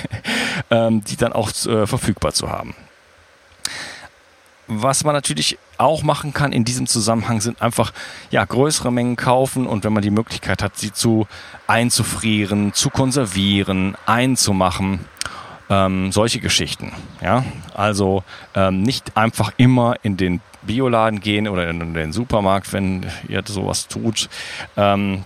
ähm, 0.70 1.04
die 1.04 1.16
dann 1.16 1.32
auch 1.32 1.50
äh, 1.66 1.86
verfügbar 1.86 2.32
zu 2.32 2.50
haben. 2.50 2.74
Was 4.70 5.02
man 5.02 5.14
natürlich 5.14 5.58
auch 5.78 6.02
machen 6.02 6.34
kann 6.34 6.52
in 6.52 6.62
diesem 6.62 6.86
Zusammenhang 6.86 7.40
sind 7.40 7.62
einfach 7.62 7.92
ja, 8.30 8.44
größere 8.44 8.92
Mengen 8.92 9.16
kaufen 9.16 9.66
und 9.66 9.82
wenn 9.84 9.94
man 9.94 10.02
die 10.02 10.10
Möglichkeit 10.10 10.62
hat, 10.62 10.76
sie 10.76 10.92
zu 10.92 11.26
einzufrieren, 11.66 12.74
zu 12.74 12.90
konservieren, 12.90 13.96
einzumachen 14.04 15.06
ähm, 15.70 16.12
solche 16.12 16.40
Geschichten. 16.40 16.92
Ja? 17.20 17.44
Also 17.74 18.24
ähm, 18.54 18.82
nicht 18.82 19.16
einfach 19.16 19.52
immer 19.56 19.96
in 20.02 20.16
den 20.16 20.40
Bioladen 20.62 21.20
gehen 21.20 21.48
oder 21.48 21.68
in 21.68 21.94
den 21.94 22.12
Supermarkt, 22.12 22.72
wenn 22.72 23.06
ihr 23.28 23.42
sowas 23.46 23.88
tut. 23.88 24.28
Ähm, 24.76 25.24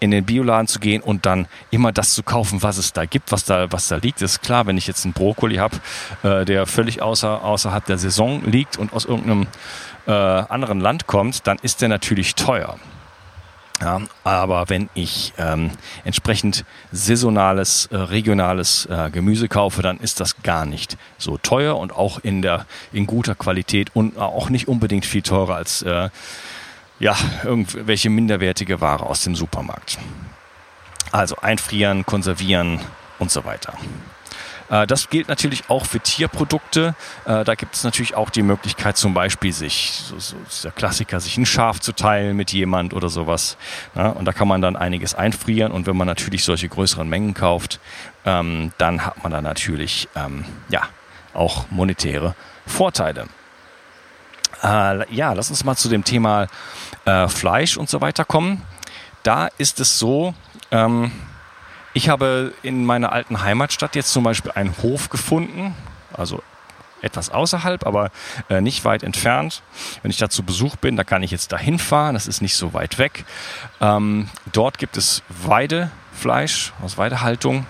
in 0.00 0.10
den 0.10 0.24
Bioladen 0.24 0.66
zu 0.66 0.80
gehen 0.80 1.02
und 1.02 1.26
dann 1.26 1.46
immer 1.70 1.92
das 1.92 2.14
zu 2.14 2.22
kaufen, 2.22 2.62
was 2.62 2.78
es 2.78 2.92
da 2.92 3.04
gibt, 3.04 3.32
was 3.32 3.44
da, 3.44 3.70
was 3.70 3.88
da 3.88 3.96
liegt. 3.96 4.22
ist 4.22 4.42
klar, 4.42 4.66
wenn 4.66 4.78
ich 4.78 4.86
jetzt 4.86 5.04
einen 5.04 5.12
Brokkoli 5.12 5.56
habe, 5.56 5.76
äh, 6.22 6.44
der 6.46 6.66
völlig 6.66 7.02
außer, 7.02 7.44
außerhalb 7.44 7.84
der 7.84 7.98
Saison 7.98 8.42
liegt 8.44 8.78
und 8.78 8.94
aus 8.94 9.04
irgendeinem 9.04 9.46
äh, 10.06 10.12
anderen 10.12 10.80
Land 10.80 11.06
kommt, 11.06 11.46
dann 11.46 11.58
ist 11.60 11.82
der 11.82 11.90
natürlich 11.90 12.34
teuer. 12.34 12.78
Ja, 13.80 14.02
aber 14.24 14.68
wenn 14.68 14.90
ich 14.92 15.32
ähm, 15.38 15.70
entsprechend 16.04 16.66
saisonales, 16.92 17.86
äh, 17.86 17.96
regionales 17.96 18.84
äh, 18.86 19.10
Gemüse 19.10 19.48
kaufe, 19.48 19.80
dann 19.80 19.98
ist 19.98 20.20
das 20.20 20.42
gar 20.42 20.66
nicht 20.66 20.98
so 21.16 21.38
teuer 21.38 21.78
und 21.78 21.90
auch 21.90 22.18
in 22.18 22.42
der 22.42 22.66
in 22.92 23.06
guter 23.06 23.34
Qualität 23.34 23.90
und 23.94 24.18
auch 24.18 24.50
nicht 24.50 24.68
unbedingt 24.68 25.06
viel 25.06 25.22
teurer 25.22 25.56
als 25.56 25.80
äh, 25.80 26.10
ja 26.98 27.16
irgendwelche 27.42 28.10
minderwertige 28.10 28.82
Ware 28.82 29.06
aus 29.06 29.24
dem 29.24 29.34
Supermarkt. 29.34 29.98
Also 31.10 31.36
einfrieren, 31.36 32.04
konservieren 32.04 32.80
und 33.18 33.30
so 33.30 33.46
weiter. 33.46 33.72
Äh, 34.70 34.86
das 34.86 35.10
gilt 35.10 35.28
natürlich 35.28 35.68
auch 35.68 35.84
für 35.84 36.00
Tierprodukte. 36.00 36.94
Äh, 37.26 37.44
da 37.44 37.54
gibt 37.54 37.74
es 37.74 37.84
natürlich 37.84 38.14
auch 38.14 38.30
die 38.30 38.42
Möglichkeit, 38.42 38.96
zum 38.96 39.12
Beispiel 39.12 39.52
sich, 39.52 40.00
so, 40.04 40.18
so 40.18 40.36
der 40.62 40.72
Klassiker, 40.72 41.20
sich 41.20 41.36
ein 41.36 41.46
Schaf 41.46 41.80
zu 41.80 41.92
teilen 41.92 42.36
mit 42.36 42.52
jemand 42.52 42.94
oder 42.94 43.08
sowas. 43.08 43.56
Ja, 43.94 44.10
und 44.10 44.24
da 44.24 44.32
kann 44.32 44.48
man 44.48 44.62
dann 44.62 44.76
einiges 44.76 45.14
einfrieren. 45.14 45.72
Und 45.72 45.86
wenn 45.86 45.96
man 45.96 46.06
natürlich 46.06 46.44
solche 46.44 46.68
größeren 46.68 47.08
Mengen 47.08 47.34
kauft, 47.34 47.80
ähm, 48.24 48.72
dann 48.78 49.04
hat 49.04 49.22
man 49.22 49.32
da 49.32 49.42
natürlich 49.42 50.08
ähm, 50.14 50.44
ja, 50.68 50.82
auch 51.34 51.66
monetäre 51.70 52.34
Vorteile. 52.66 53.26
Äh, 54.62 55.12
ja, 55.14 55.32
lass 55.32 55.50
uns 55.50 55.64
mal 55.64 55.76
zu 55.76 55.88
dem 55.88 56.04
Thema 56.04 56.46
Fleisch 57.28 57.78
und 57.78 57.88
so 57.88 58.02
weiter 58.02 58.26
kommen. 58.26 58.62
Da 59.22 59.48
ist 59.58 59.80
es 59.80 59.98
so, 59.98 60.34
ähm, 60.70 61.10
ich 61.92 62.08
habe 62.08 62.52
in 62.62 62.84
meiner 62.84 63.12
alten 63.12 63.42
Heimatstadt 63.42 63.96
jetzt 63.96 64.12
zum 64.12 64.24
Beispiel 64.24 64.52
einen 64.52 64.74
Hof 64.82 65.08
gefunden, 65.10 65.74
also 66.12 66.42
etwas 67.02 67.30
außerhalb, 67.30 67.86
aber 67.86 68.10
äh, 68.48 68.60
nicht 68.60 68.84
weit 68.84 69.02
entfernt. 69.02 69.62
Wenn 70.02 70.10
ich 70.10 70.18
da 70.18 70.28
zu 70.28 70.42
Besuch 70.42 70.76
bin, 70.76 70.96
da 70.96 71.04
kann 71.04 71.22
ich 71.22 71.30
jetzt 71.30 71.52
dahin 71.52 71.78
fahren, 71.78 72.14
das 72.14 72.26
ist 72.26 72.42
nicht 72.42 72.56
so 72.56 72.74
weit 72.74 72.98
weg. 72.98 73.24
Ähm, 73.80 74.28
dort 74.52 74.78
gibt 74.78 74.96
es 74.96 75.22
Weidefleisch 75.28 76.72
aus 76.82 76.98
Weidehaltung 76.98 77.66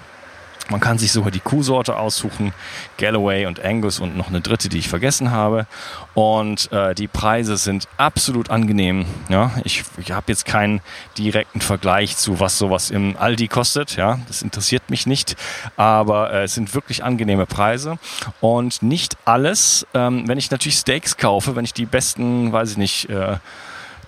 man 0.70 0.80
kann 0.80 0.98
sich 0.98 1.12
sogar 1.12 1.30
die 1.30 1.40
Kuhsorte 1.40 1.96
aussuchen, 1.96 2.52
Galloway 2.96 3.46
und 3.46 3.62
Angus 3.64 3.98
und 3.98 4.16
noch 4.16 4.28
eine 4.28 4.40
dritte, 4.40 4.68
die 4.68 4.78
ich 4.78 4.88
vergessen 4.88 5.30
habe. 5.30 5.66
Und 6.14 6.70
äh, 6.72 6.94
die 6.94 7.08
Preise 7.08 7.56
sind 7.56 7.88
absolut 7.96 8.50
angenehm. 8.50 9.04
Ja, 9.28 9.52
ich, 9.64 9.84
ich 9.98 10.12
habe 10.12 10.26
jetzt 10.28 10.44
keinen 10.44 10.80
direkten 11.18 11.60
Vergleich 11.60 12.16
zu 12.16 12.40
was 12.40 12.58
sowas 12.58 12.90
im 12.90 13.16
Aldi 13.16 13.48
kostet. 13.48 13.96
Ja, 13.96 14.18
das 14.28 14.42
interessiert 14.42 14.90
mich 14.90 15.06
nicht. 15.06 15.36
Aber 15.76 16.32
äh, 16.32 16.44
es 16.44 16.54
sind 16.54 16.74
wirklich 16.74 17.04
angenehme 17.04 17.46
Preise 17.46 17.98
und 18.40 18.82
nicht 18.82 19.16
alles. 19.24 19.86
Ähm, 19.94 20.28
wenn 20.28 20.38
ich 20.38 20.50
natürlich 20.50 20.78
Steaks 20.78 21.16
kaufe, 21.16 21.56
wenn 21.56 21.64
ich 21.64 21.74
die 21.74 21.86
besten, 21.86 22.52
weiß 22.52 22.72
ich 22.72 22.76
nicht. 22.76 23.10
Äh, 23.10 23.38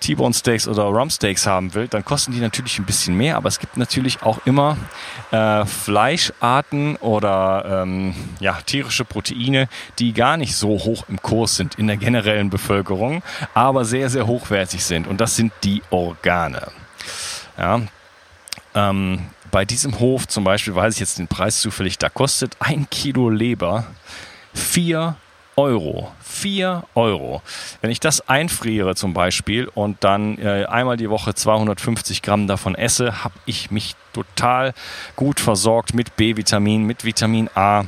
T-Bone 0.03 0.33
Steaks 0.33 0.67
oder 0.67 0.83
Rump 0.83 1.13
Steaks 1.13 1.47
haben 1.47 1.73
will, 1.73 1.87
dann 1.87 2.03
kosten 2.03 2.33
die 2.33 2.39
natürlich 2.39 2.77
ein 2.77 2.85
bisschen 2.85 3.15
mehr, 3.15 3.37
aber 3.37 3.47
es 3.47 3.57
gibt 3.57 3.77
natürlich 3.77 4.21
auch 4.21 4.39
immer 4.45 4.75
äh, 5.31 5.65
Fleischarten 5.65 6.97
oder 6.97 7.83
ähm, 7.83 8.13
ja, 8.41 8.59
tierische 8.65 9.05
Proteine, 9.05 9.69
die 9.99 10.11
gar 10.11 10.35
nicht 10.35 10.57
so 10.57 10.67
hoch 10.67 11.05
im 11.07 11.21
Kurs 11.21 11.55
sind 11.55 11.75
in 11.75 11.87
der 11.87 11.95
generellen 11.95 12.49
Bevölkerung, 12.49 13.23
aber 13.53 13.85
sehr, 13.85 14.09
sehr 14.09 14.27
hochwertig 14.27 14.83
sind. 14.83 15.07
Und 15.07 15.21
das 15.21 15.37
sind 15.37 15.53
die 15.63 15.81
Organe. 15.89 16.67
Ja, 17.57 17.81
ähm, 18.75 19.21
bei 19.51 19.63
diesem 19.63 19.99
Hof 19.99 20.27
zum 20.27 20.43
Beispiel 20.43 20.75
weiß 20.75 20.95
ich 20.95 20.99
jetzt 20.99 21.17
den 21.17 21.27
Preis 21.27 21.61
zufällig, 21.61 21.97
da 21.97 22.09
kostet 22.09 22.57
ein 22.59 22.89
Kilo 22.89 23.29
Leber 23.29 23.85
4 24.53 25.15
Euro. 25.55 26.11
4 26.21 26.83
Euro. 26.95 27.41
Wenn 27.81 27.91
ich 27.91 27.99
das 27.99 28.27
einfriere 28.27 28.95
zum 28.95 29.13
Beispiel 29.13 29.69
und 29.73 30.03
dann 30.03 30.37
äh, 30.39 30.65
einmal 30.65 30.97
die 30.97 31.09
Woche 31.09 31.33
250 31.33 32.21
Gramm 32.21 32.47
davon 32.47 32.75
esse, 32.75 33.23
habe 33.23 33.35
ich 33.45 33.71
mich 33.71 33.95
total 34.13 34.73
gut 35.15 35.39
versorgt 35.39 35.93
mit 35.93 36.15
B-Vitamin, 36.15 36.83
mit 36.83 37.05
Vitamin 37.05 37.49
A 37.55 37.83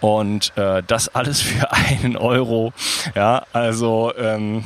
und 0.00 0.56
äh, 0.56 0.82
das 0.86 1.14
alles 1.14 1.40
für 1.42 1.70
einen 1.72 2.16
Euro. 2.16 2.72
Ja, 3.14 3.44
also 3.52 4.12
ähm, 4.16 4.64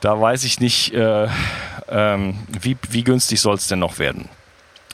da 0.00 0.20
weiß 0.20 0.44
ich 0.44 0.58
nicht, 0.60 0.92
äh, 0.94 1.28
ähm, 1.88 2.38
wie, 2.60 2.76
wie 2.90 3.04
günstig 3.04 3.40
soll 3.40 3.54
es 3.54 3.68
denn 3.68 3.78
noch 3.78 3.98
werden. 3.98 4.28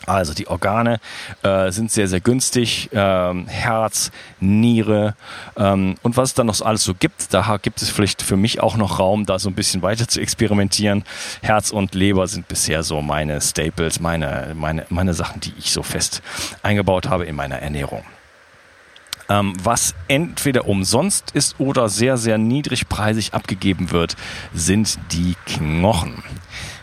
Also 0.08 0.34
die 0.34 0.48
Organe 0.48 1.00
äh, 1.42 1.70
sind 1.70 1.90
sehr, 1.90 2.08
sehr 2.08 2.20
günstig. 2.20 2.90
Ähm, 2.92 3.46
Herz, 3.46 4.10
Niere 4.40 5.14
ähm, 5.56 5.96
und 6.02 6.16
was 6.16 6.30
es 6.30 6.34
dann 6.34 6.46
noch 6.46 6.60
alles 6.60 6.84
so 6.84 6.94
gibt. 6.94 7.32
Da 7.34 7.58
gibt 7.60 7.82
es 7.82 7.90
vielleicht 7.90 8.22
für 8.22 8.36
mich 8.36 8.60
auch 8.60 8.76
noch 8.76 8.98
Raum, 8.98 9.26
da 9.26 9.38
so 9.38 9.48
ein 9.48 9.54
bisschen 9.54 9.82
weiter 9.82 10.08
zu 10.08 10.20
experimentieren. 10.20 11.04
Herz 11.42 11.70
und 11.70 11.94
Leber 11.94 12.26
sind 12.26 12.48
bisher 12.48 12.82
so 12.82 13.02
meine 13.02 13.40
Staples, 13.40 14.00
meine, 14.00 14.54
meine, 14.54 14.86
meine 14.88 15.14
Sachen, 15.14 15.40
die 15.40 15.52
ich 15.58 15.72
so 15.72 15.82
fest 15.82 16.22
eingebaut 16.62 17.08
habe 17.08 17.26
in 17.26 17.36
meiner 17.36 17.56
Ernährung. 17.56 18.02
Ähm, 19.30 19.54
was 19.62 19.94
entweder 20.08 20.66
umsonst 20.66 21.32
ist 21.32 21.60
oder 21.60 21.88
sehr, 21.88 22.16
sehr 22.16 22.38
niedrigpreisig 22.38 23.34
abgegeben 23.34 23.90
wird, 23.90 24.16
sind 24.54 24.98
die 25.12 25.34
Knochen. 25.44 26.22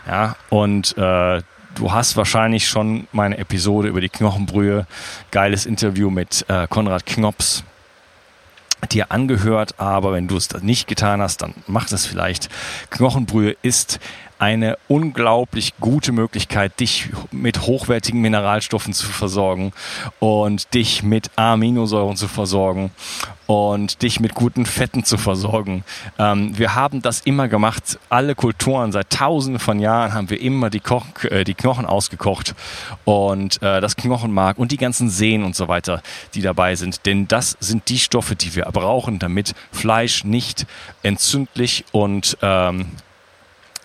Ja, 0.06 0.36
und 0.48 0.96
äh, 0.96 1.42
Du 1.76 1.92
hast 1.92 2.16
wahrscheinlich 2.16 2.66
schon 2.66 3.06
meine 3.12 3.36
Episode 3.36 3.88
über 3.88 4.00
die 4.00 4.08
Knochenbrühe, 4.08 4.86
geiles 5.30 5.66
Interview 5.66 6.08
mit 6.08 6.46
äh, 6.48 6.66
Konrad 6.68 7.04
Knops 7.04 7.64
dir 8.90 9.10
angehört, 9.10 9.74
aber 9.78 10.12
wenn 10.14 10.26
du 10.26 10.36
es 10.36 10.50
nicht 10.62 10.88
getan 10.88 11.20
hast, 11.20 11.42
dann 11.42 11.52
mach 11.66 11.86
das 11.86 12.06
vielleicht. 12.06 12.48
Knochenbrühe 12.88 13.56
ist 13.60 14.00
eine 14.38 14.78
unglaublich 14.88 15.74
gute 15.80 16.12
Möglichkeit, 16.12 16.78
dich 16.80 17.10
mit 17.30 17.62
hochwertigen 17.62 18.20
Mineralstoffen 18.20 18.92
zu 18.92 19.06
versorgen 19.06 19.72
und 20.18 20.74
dich 20.74 21.02
mit 21.02 21.30
Aminosäuren 21.36 22.16
zu 22.16 22.28
versorgen 22.28 22.90
und 23.46 24.02
dich 24.02 24.20
mit 24.20 24.34
guten 24.34 24.66
Fetten 24.66 25.04
zu 25.04 25.18
versorgen. 25.18 25.84
Ähm, 26.18 26.58
wir 26.58 26.74
haben 26.74 27.00
das 27.02 27.20
immer 27.20 27.48
gemacht. 27.48 27.98
Alle 28.08 28.34
Kulturen 28.34 28.92
seit 28.92 29.10
Tausenden 29.10 29.60
von 29.60 29.78
Jahren 29.78 30.12
haben 30.12 30.30
wir 30.30 30.40
immer 30.40 30.68
die, 30.68 30.80
Koch, 30.80 31.06
äh, 31.24 31.44
die 31.44 31.54
Knochen 31.54 31.86
ausgekocht 31.86 32.54
und 33.04 33.62
äh, 33.62 33.80
das 33.80 33.96
Knochenmark 33.96 34.58
und 34.58 34.72
die 34.72 34.76
ganzen 34.76 35.08
Sehnen 35.08 35.44
und 35.44 35.54
so 35.54 35.68
weiter, 35.68 36.02
die 36.34 36.42
dabei 36.42 36.74
sind. 36.74 37.06
Denn 37.06 37.28
das 37.28 37.56
sind 37.60 37.88
die 37.88 37.98
Stoffe, 37.98 38.36
die 38.36 38.54
wir 38.54 38.64
brauchen, 38.64 39.18
damit 39.18 39.54
Fleisch 39.72 40.24
nicht 40.24 40.66
entzündlich 41.02 41.84
und 41.92 42.36
ähm, 42.42 42.86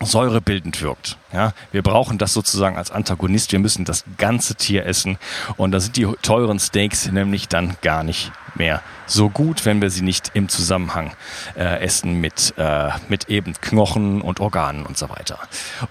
säurebildend 0.05 0.81
wirkt. 0.81 1.17
Ja, 1.33 1.53
wir 1.71 1.81
brauchen 1.81 2.17
das 2.17 2.33
sozusagen 2.33 2.77
als 2.77 2.91
Antagonist. 2.91 3.51
Wir 3.51 3.59
müssen 3.59 3.85
das 3.85 4.03
ganze 4.17 4.55
Tier 4.55 4.85
essen. 4.85 5.17
Und 5.57 5.71
da 5.71 5.79
sind 5.79 5.97
die 5.97 6.07
teuren 6.21 6.59
Steaks 6.59 7.11
nämlich 7.11 7.47
dann 7.47 7.77
gar 7.81 8.03
nicht 8.03 8.31
mehr 8.55 8.81
so 9.05 9.29
gut, 9.29 9.65
wenn 9.65 9.81
wir 9.81 9.89
sie 9.89 10.01
nicht 10.01 10.31
im 10.33 10.49
Zusammenhang 10.49 11.13
äh, 11.55 11.79
essen 11.81 12.19
mit, 12.19 12.53
äh, 12.57 12.89
mit 13.07 13.29
eben 13.29 13.53
Knochen 13.61 14.21
und 14.21 14.39
Organen 14.39 14.85
und 14.85 14.97
so 14.97 15.09
weiter. 15.09 15.39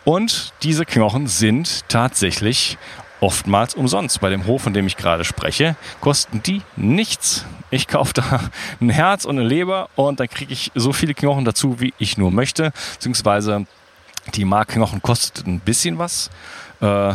Und 0.04 0.52
diese 0.62 0.84
Knochen 0.84 1.26
sind 1.26 1.88
tatsächlich 1.88 2.78
oftmals 3.20 3.74
umsonst. 3.74 4.20
Bei 4.20 4.30
dem 4.30 4.46
Hof, 4.46 4.62
von 4.62 4.72
dem 4.72 4.86
ich 4.86 4.96
gerade 4.96 5.24
spreche, 5.24 5.76
kosten 6.00 6.42
die 6.42 6.62
nichts. 6.76 7.44
Ich 7.70 7.86
kaufe 7.86 8.14
da 8.14 8.40
ein 8.80 8.90
Herz 8.90 9.24
und 9.24 9.38
eine 9.38 9.46
Leber 9.46 9.88
und 9.94 10.20
dann 10.20 10.28
kriege 10.28 10.52
ich 10.52 10.72
so 10.74 10.92
viele 10.92 11.14
Knochen 11.14 11.44
dazu, 11.44 11.80
wie 11.80 11.94
ich 11.98 12.18
nur 12.18 12.30
möchte, 12.30 12.72
beziehungsweise 12.94 13.66
die 14.34 14.44
Markknochen 14.44 15.02
kostet 15.02 15.46
ein 15.46 15.60
bisschen 15.60 15.98
was. 15.98 16.30
Äh, 16.80 17.14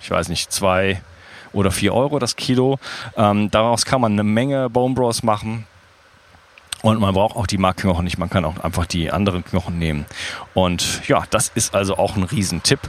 ich 0.00 0.10
weiß 0.10 0.28
nicht, 0.28 0.52
zwei 0.52 1.02
oder 1.52 1.70
vier 1.70 1.94
Euro 1.94 2.18
das 2.18 2.36
Kilo. 2.36 2.78
Ähm, 3.16 3.50
daraus 3.50 3.84
kann 3.84 4.00
man 4.00 4.12
eine 4.12 4.24
Menge 4.24 4.70
Bone 4.70 4.94
Bros 4.94 5.22
machen. 5.22 5.66
Und 6.82 6.98
man 6.98 7.12
braucht 7.12 7.36
auch 7.36 7.46
die 7.46 7.58
Markknochen 7.58 8.04
nicht, 8.04 8.16
man 8.16 8.30
kann 8.30 8.44
auch 8.46 8.58
einfach 8.58 8.86
die 8.86 9.10
anderen 9.10 9.44
Knochen 9.44 9.78
nehmen. 9.78 10.06
Und 10.54 11.06
ja, 11.06 11.24
das 11.28 11.52
ist 11.54 11.74
also 11.74 11.98
auch 11.98 12.16
ein 12.16 12.22
Riesentipp. 12.22 12.80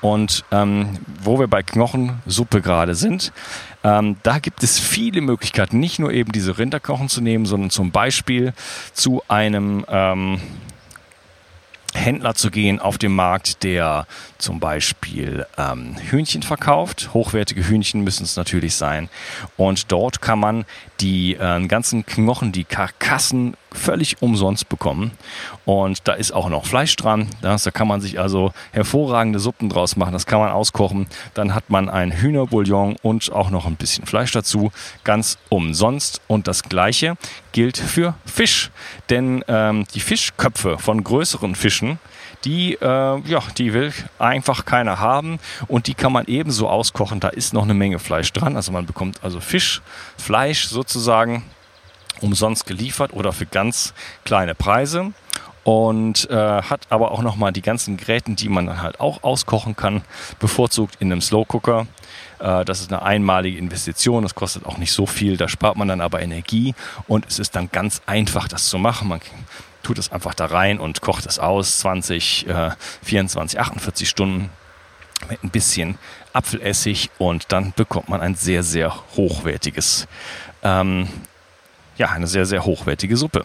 Und 0.00 0.44
ähm, 0.52 1.00
wo 1.20 1.40
wir 1.40 1.48
bei 1.48 1.64
Knochensuppe 1.64 2.60
gerade 2.60 2.94
sind, 2.94 3.32
ähm, 3.82 4.16
da 4.22 4.38
gibt 4.38 4.62
es 4.62 4.78
viele 4.78 5.20
Möglichkeiten, 5.20 5.80
nicht 5.80 5.98
nur 5.98 6.12
eben 6.12 6.30
diese 6.30 6.58
Rinderknochen 6.58 7.08
zu 7.08 7.20
nehmen, 7.22 7.44
sondern 7.44 7.70
zum 7.70 7.90
Beispiel 7.90 8.52
zu 8.92 9.22
einem 9.26 9.84
ähm, 9.88 10.40
Händler 11.94 12.34
zu 12.34 12.50
gehen 12.50 12.78
auf 12.78 12.98
dem 12.98 13.14
Markt, 13.14 13.62
der 13.64 14.06
zum 14.38 14.60
Beispiel 14.60 15.46
ähm, 15.58 15.96
Hühnchen 15.96 16.42
verkauft. 16.42 17.10
Hochwertige 17.14 17.66
Hühnchen 17.66 18.02
müssen 18.02 18.24
es 18.24 18.36
natürlich 18.36 18.76
sein. 18.76 19.08
Und 19.56 19.90
dort 19.90 20.22
kann 20.22 20.38
man 20.38 20.64
die 21.00 21.34
äh, 21.34 21.66
ganzen 21.66 22.06
Knochen, 22.06 22.52
die 22.52 22.64
Karkassen 22.64 23.56
völlig 23.72 24.20
umsonst 24.22 24.68
bekommen. 24.68 25.12
Und 25.64 26.06
da 26.08 26.14
ist 26.14 26.32
auch 26.32 26.48
noch 26.48 26.66
Fleisch 26.66 26.96
dran. 26.96 27.28
Das, 27.40 27.64
da 27.64 27.70
kann 27.70 27.88
man 27.88 28.00
sich 28.00 28.18
also 28.18 28.52
hervorragende 28.72 29.38
Suppen 29.38 29.68
draus 29.68 29.96
machen. 29.96 30.12
Das 30.12 30.26
kann 30.26 30.40
man 30.40 30.50
auskochen. 30.50 31.06
Dann 31.34 31.54
hat 31.54 31.70
man 31.70 31.88
ein 31.88 32.12
Hühnerbouillon 32.12 32.96
und 33.02 33.32
auch 33.32 33.50
noch 33.50 33.66
ein 33.66 33.76
bisschen 33.76 34.06
Fleisch 34.06 34.32
dazu. 34.32 34.72
Ganz 35.04 35.38
umsonst. 35.48 36.20
Und 36.26 36.48
das 36.48 36.64
Gleiche 36.64 37.16
gilt 37.52 37.76
für 37.76 38.14
Fisch. 38.24 38.70
Denn 39.08 39.44
ähm, 39.48 39.86
die 39.94 40.00
Fischköpfe 40.00 40.78
von 40.78 41.02
größeren 41.02 41.54
Fischen, 41.54 41.98
die, 42.44 42.74
äh, 42.74 42.84
ja, 42.84 43.42
die 43.58 43.72
will 43.72 43.92
einfach 44.18 44.64
keiner 44.64 44.98
haben 44.98 45.38
und 45.68 45.86
die 45.86 45.94
kann 45.94 46.12
man 46.12 46.26
ebenso 46.26 46.68
auskochen. 46.68 47.20
Da 47.20 47.28
ist 47.28 47.52
noch 47.52 47.64
eine 47.64 47.74
Menge 47.74 47.98
Fleisch 47.98 48.32
dran. 48.32 48.56
Also 48.56 48.72
man 48.72 48.86
bekommt 48.86 49.22
also 49.22 49.40
Fisch, 49.40 49.82
Fleisch 50.16 50.68
sozusagen 50.68 51.44
umsonst 52.20 52.66
geliefert 52.66 53.12
oder 53.12 53.32
für 53.32 53.46
ganz 53.46 53.94
kleine 54.24 54.54
Preise. 54.54 55.12
Und 55.64 56.28
äh, 56.30 56.62
hat 56.62 56.86
aber 56.90 57.10
auch 57.12 57.22
nochmal 57.22 57.52
die 57.52 57.62
ganzen 57.62 57.96
Geräten, 57.96 58.36
die 58.36 58.48
man 58.48 58.66
dann 58.66 58.82
halt 58.82 59.00
auch 59.00 59.22
auskochen 59.22 59.76
kann, 59.76 60.02
bevorzugt 60.38 60.96
in 61.00 61.12
einem 61.12 61.20
Slow 61.20 61.44
Cooker. 61.48 61.86
Äh, 62.38 62.64
das 62.64 62.80
ist 62.80 62.92
eine 62.92 63.02
einmalige 63.02 63.58
Investition, 63.58 64.22
das 64.22 64.34
kostet 64.34 64.64
auch 64.64 64.78
nicht 64.78 64.92
so 64.92 65.06
viel, 65.06 65.36
da 65.36 65.48
spart 65.48 65.76
man 65.76 65.88
dann 65.88 66.00
aber 66.00 66.22
Energie 66.22 66.74
und 67.08 67.26
es 67.26 67.38
ist 67.38 67.56
dann 67.56 67.70
ganz 67.70 68.02
einfach, 68.06 68.48
das 68.48 68.68
zu 68.68 68.78
machen. 68.78 69.08
Man 69.08 69.20
tut 69.82 69.98
es 69.98 70.12
einfach 70.12 70.34
da 70.34 70.46
rein 70.46 70.78
und 70.78 71.00
kocht 71.00 71.26
es 71.26 71.38
aus, 71.38 71.78
20, 71.80 72.46
äh, 72.48 72.70
24, 73.02 73.60
48 73.60 74.08
Stunden 74.08 74.50
mit 75.28 75.44
ein 75.44 75.50
bisschen 75.50 75.98
Apfelessig 76.32 77.10
und 77.18 77.52
dann 77.52 77.72
bekommt 77.74 78.08
man 78.08 78.20
ein 78.20 78.36
sehr, 78.36 78.62
sehr 78.62 78.94
hochwertiges, 79.16 80.06
ähm, 80.62 81.08
ja, 81.98 82.10
eine 82.10 82.28
sehr, 82.28 82.46
sehr 82.46 82.64
hochwertige 82.64 83.16
Suppe. 83.16 83.44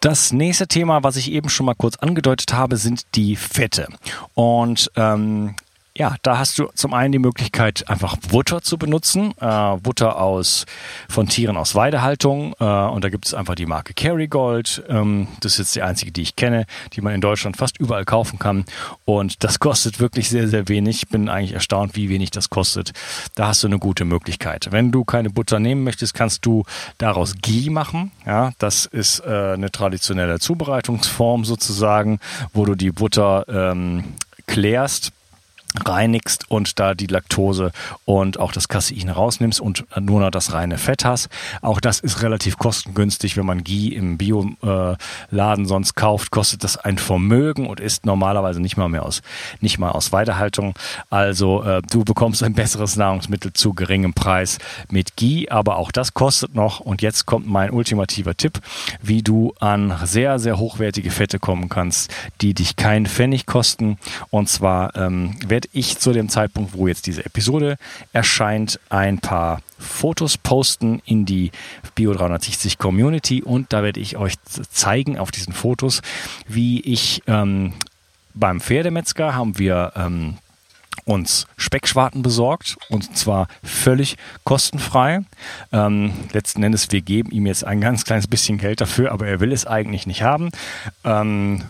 Das 0.00 0.32
nächste 0.32 0.66
Thema, 0.66 1.02
was 1.02 1.16
ich 1.16 1.30
eben 1.30 1.50
schon 1.50 1.66
mal 1.66 1.74
kurz 1.74 1.96
angedeutet 1.96 2.54
habe, 2.54 2.78
sind 2.78 3.04
die 3.16 3.36
Fette. 3.36 3.86
Und 4.32 4.90
ähm, 4.96 5.54
ja, 5.96 6.14
da 6.22 6.38
hast 6.38 6.58
du 6.58 6.68
zum 6.74 6.94
einen 6.94 7.10
die 7.10 7.18
Möglichkeit, 7.18 7.88
einfach 7.88 8.16
Butter 8.16 8.62
zu 8.62 8.78
benutzen. 8.78 9.34
Äh, 9.40 9.76
Butter 9.78 10.20
aus, 10.20 10.64
von 11.08 11.26
Tieren 11.26 11.56
aus 11.56 11.74
Weidehaltung. 11.74 12.54
Äh, 12.60 12.64
und 12.64 13.02
da 13.02 13.08
gibt 13.08 13.26
es 13.26 13.34
einfach 13.34 13.56
die 13.56 13.66
Marke 13.66 13.92
Kerrygold. 13.92 14.84
Ähm, 14.88 15.26
das 15.40 15.52
ist 15.52 15.58
jetzt 15.58 15.76
die 15.76 15.82
einzige, 15.82 16.12
die 16.12 16.22
ich 16.22 16.36
kenne, 16.36 16.66
die 16.92 17.00
man 17.00 17.12
in 17.12 17.20
Deutschland 17.20 17.56
fast 17.56 17.78
überall 17.78 18.04
kaufen 18.04 18.38
kann. 18.38 18.66
Und 19.04 19.42
das 19.42 19.58
kostet 19.58 19.98
wirklich 19.98 20.28
sehr, 20.28 20.46
sehr 20.46 20.68
wenig. 20.68 21.02
Ich 21.02 21.08
bin 21.08 21.28
eigentlich 21.28 21.54
erstaunt, 21.54 21.96
wie 21.96 22.08
wenig 22.08 22.30
das 22.30 22.50
kostet. 22.50 22.92
Da 23.34 23.48
hast 23.48 23.64
du 23.64 23.66
eine 23.66 23.80
gute 23.80 24.04
Möglichkeit. 24.04 24.68
Wenn 24.70 24.92
du 24.92 25.04
keine 25.04 25.30
Butter 25.30 25.58
nehmen 25.58 25.82
möchtest, 25.82 26.14
kannst 26.14 26.46
du 26.46 26.64
daraus 26.98 27.34
Ghee 27.42 27.68
machen. 27.68 28.12
Ja, 28.24 28.52
das 28.58 28.86
ist 28.86 29.20
äh, 29.26 29.54
eine 29.54 29.72
traditionelle 29.72 30.38
Zubereitungsform 30.38 31.44
sozusagen, 31.44 32.20
wo 32.52 32.64
du 32.64 32.76
die 32.76 32.92
Butter 32.92 33.44
ähm, 33.48 34.04
klärst 34.46 35.12
reinigst 35.84 36.50
und 36.50 36.78
da 36.78 36.94
die 36.94 37.06
Laktose 37.06 37.72
und 38.04 38.38
auch 38.38 38.52
das 38.52 38.68
Casein 38.68 39.08
rausnimmst 39.08 39.60
und 39.60 39.84
nur 40.00 40.20
noch 40.20 40.30
das 40.30 40.52
reine 40.52 40.78
Fett 40.78 41.04
hast. 41.04 41.28
Auch 41.62 41.80
das 41.80 42.00
ist 42.00 42.22
relativ 42.22 42.58
kostengünstig, 42.58 43.36
wenn 43.36 43.46
man 43.46 43.64
Ghee 43.64 43.88
im 43.88 44.18
Bioladen 44.18 45.66
sonst 45.66 45.94
kauft, 45.94 46.30
kostet 46.30 46.64
das 46.64 46.76
ein 46.76 46.98
Vermögen 46.98 47.66
und 47.66 47.80
ist 47.80 48.04
normalerweise 48.06 48.60
nicht 48.60 48.76
mal 48.76 48.88
mehr 48.88 49.04
aus, 49.04 49.22
nicht 49.60 49.78
mal 49.78 49.90
aus 49.90 50.12
Weiterhaltung. 50.12 50.74
Also 51.08 51.62
äh, 51.62 51.82
du 51.90 52.04
bekommst 52.04 52.42
ein 52.42 52.54
besseres 52.54 52.96
Nahrungsmittel 52.96 53.52
zu 53.52 53.74
geringem 53.74 54.14
Preis 54.14 54.58
mit 54.90 55.16
Ghee, 55.16 55.48
aber 55.48 55.76
auch 55.76 55.92
das 55.92 56.14
kostet 56.14 56.54
noch 56.54 56.80
und 56.80 57.02
jetzt 57.02 57.26
kommt 57.26 57.46
mein 57.46 57.70
ultimativer 57.70 58.36
Tipp, 58.36 58.60
wie 59.02 59.22
du 59.22 59.54
an 59.60 59.98
sehr, 60.04 60.38
sehr 60.38 60.58
hochwertige 60.58 61.10
Fette 61.10 61.38
kommen 61.38 61.68
kannst, 61.68 62.12
die 62.40 62.54
dich 62.54 62.76
keinen 62.76 63.06
Pfennig 63.06 63.46
kosten 63.46 63.98
und 64.30 64.48
zwar 64.48 64.96
ähm, 64.96 65.36
werde 65.60 65.68
ich 65.72 65.98
zu 65.98 66.12
dem 66.12 66.30
Zeitpunkt, 66.30 66.72
wo 66.72 66.88
jetzt 66.88 67.06
diese 67.06 67.26
Episode 67.26 67.76
erscheint, 68.14 68.80
ein 68.88 69.18
paar 69.18 69.60
Fotos 69.78 70.38
posten 70.38 71.02
in 71.04 71.26
die 71.26 71.50
Bio 71.94 72.14
360 72.14 72.78
Community 72.78 73.42
und 73.42 73.74
da 73.74 73.82
werde 73.82 74.00
ich 74.00 74.16
euch 74.16 74.36
zeigen 74.70 75.18
auf 75.18 75.30
diesen 75.30 75.52
Fotos, 75.52 76.00
wie 76.48 76.80
ich 76.80 77.22
ähm, 77.26 77.74
beim 78.32 78.62
Pferdemetzger 78.62 79.34
haben 79.34 79.58
wir 79.58 79.92
ähm, 79.96 80.38
uns 81.04 81.46
Speckschwarten 81.58 82.22
besorgt 82.22 82.78
und 82.88 83.14
zwar 83.18 83.46
völlig 83.62 84.16
kostenfrei. 84.44 85.20
Ähm, 85.72 86.14
letzten 86.32 86.62
Endes, 86.62 86.90
wir 86.90 87.02
geben 87.02 87.32
ihm 87.32 87.44
jetzt 87.44 87.66
ein 87.66 87.82
ganz 87.82 88.04
kleines 88.06 88.28
bisschen 88.28 88.56
Geld 88.56 88.80
dafür, 88.80 89.12
aber 89.12 89.26
er 89.26 89.40
will 89.40 89.52
es 89.52 89.66
eigentlich 89.66 90.06
nicht 90.06 90.22
haben. 90.22 90.52
Ähm, 91.04 91.64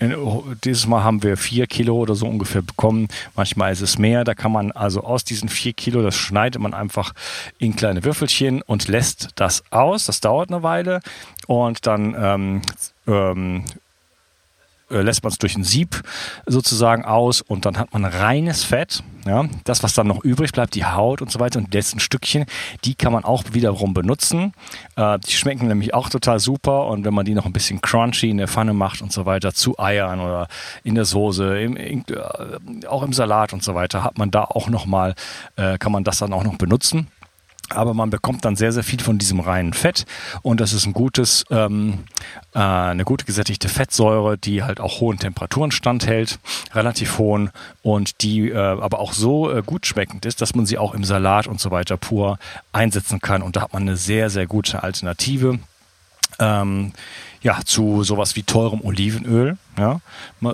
dieses 0.00 0.86
Mal 0.86 1.02
haben 1.02 1.22
wir 1.22 1.36
vier 1.36 1.66
Kilo 1.66 1.96
oder 1.96 2.14
so 2.14 2.26
ungefähr 2.26 2.62
bekommen. 2.62 3.08
Manchmal 3.34 3.72
ist 3.72 3.80
es 3.80 3.98
mehr. 3.98 4.24
Da 4.24 4.34
kann 4.34 4.52
man 4.52 4.72
also 4.72 5.02
aus 5.02 5.24
diesen 5.24 5.48
vier 5.48 5.72
Kilo, 5.72 6.02
das 6.02 6.16
schneidet 6.16 6.60
man 6.60 6.74
einfach 6.74 7.12
in 7.58 7.76
kleine 7.76 8.04
Würfelchen 8.04 8.62
und 8.62 8.88
lässt 8.88 9.30
das 9.36 9.64
aus. 9.70 10.04
Das 10.04 10.20
dauert 10.20 10.50
eine 10.50 10.62
Weile 10.62 11.00
und 11.46 11.86
dann 11.86 12.14
ähm, 12.18 12.62
ähm, 13.06 13.64
äh, 14.90 15.02
lässt 15.02 15.22
man 15.22 15.32
es 15.32 15.38
durch 15.38 15.56
ein 15.56 15.64
Sieb 15.64 16.02
sozusagen 16.46 17.04
aus 17.04 17.40
und 17.40 17.66
dann 17.66 17.78
hat 17.78 17.92
man 17.92 18.04
reines 18.04 18.64
Fett. 18.64 19.02
Ja, 19.26 19.44
das, 19.64 19.82
was 19.82 19.94
dann 19.94 20.06
noch 20.06 20.22
übrig 20.22 20.52
bleibt, 20.52 20.76
die 20.76 20.84
Haut 20.84 21.20
und 21.20 21.32
so 21.32 21.40
weiter 21.40 21.58
und 21.58 21.72
die 21.72 21.76
letzten 21.76 21.98
Stückchen, 21.98 22.46
die 22.84 22.94
kann 22.94 23.12
man 23.12 23.24
auch 23.24 23.42
wiederum 23.50 23.92
benutzen. 23.92 24.52
Äh, 24.94 25.18
die 25.18 25.32
schmecken 25.32 25.66
nämlich 25.66 25.94
auch 25.94 26.08
total 26.08 26.38
super 26.38 26.86
und 26.86 27.04
wenn 27.04 27.12
man 27.12 27.24
die 27.24 27.34
noch 27.34 27.44
ein 27.44 27.52
bisschen 27.52 27.80
crunchy 27.80 28.30
in 28.30 28.36
der 28.36 28.46
Pfanne 28.46 28.72
macht 28.72 29.02
und 29.02 29.12
so 29.12 29.26
weiter, 29.26 29.52
zu 29.52 29.76
Eiern 29.80 30.20
oder 30.20 30.46
in 30.84 30.94
der 30.94 31.04
Soße, 31.04 31.60
im, 31.60 31.76
in, 31.76 32.04
äh, 32.08 32.86
auch 32.86 33.02
im 33.02 33.12
Salat 33.12 33.52
und 33.52 33.64
so 33.64 33.74
weiter, 33.74 34.04
hat 34.04 34.16
man 34.16 34.30
da 34.30 34.44
auch 34.44 34.68
noch 34.68 34.86
mal, 34.86 35.16
äh, 35.56 35.76
kann 35.78 35.90
man 35.90 36.04
das 36.04 36.18
dann 36.18 36.32
auch 36.32 36.44
noch 36.44 36.56
benutzen 36.56 37.08
aber 37.70 37.94
man 37.94 38.10
bekommt 38.10 38.44
dann 38.44 38.56
sehr, 38.56 38.72
sehr 38.72 38.84
viel 38.84 39.00
von 39.00 39.18
diesem 39.18 39.40
reinen 39.40 39.72
Fett 39.72 40.04
und 40.42 40.60
das 40.60 40.72
ist 40.72 40.86
ein 40.86 40.92
gutes, 40.92 41.44
ähm, 41.50 42.04
äh, 42.54 42.58
eine 42.58 43.04
gute 43.04 43.24
gesättigte 43.24 43.68
Fettsäure, 43.68 44.38
die 44.38 44.62
halt 44.62 44.80
auch 44.80 45.00
hohen 45.00 45.18
Temperaturen 45.18 45.70
standhält, 45.70 46.38
relativ 46.72 47.18
hohen 47.18 47.50
und 47.82 48.22
die 48.22 48.50
äh, 48.50 48.56
aber 48.56 48.98
auch 48.98 49.12
so 49.12 49.50
äh, 49.50 49.62
gut 49.64 49.86
schmeckend 49.86 50.26
ist, 50.26 50.40
dass 50.40 50.54
man 50.54 50.66
sie 50.66 50.78
auch 50.78 50.94
im 50.94 51.04
Salat 51.04 51.46
und 51.46 51.60
so 51.60 51.70
weiter 51.70 51.96
pur 51.96 52.38
einsetzen 52.72 53.20
kann 53.20 53.42
und 53.42 53.56
da 53.56 53.62
hat 53.62 53.72
man 53.72 53.82
eine 53.82 53.96
sehr, 53.96 54.30
sehr 54.30 54.46
gute 54.46 54.82
Alternative. 54.82 55.58
Ähm, 56.38 56.92
ja, 57.46 57.60
zu 57.64 58.02
sowas 58.02 58.34
wie 58.34 58.42
teurem 58.42 58.80
Olivenöl. 58.84 59.56
Ja. 59.78 60.00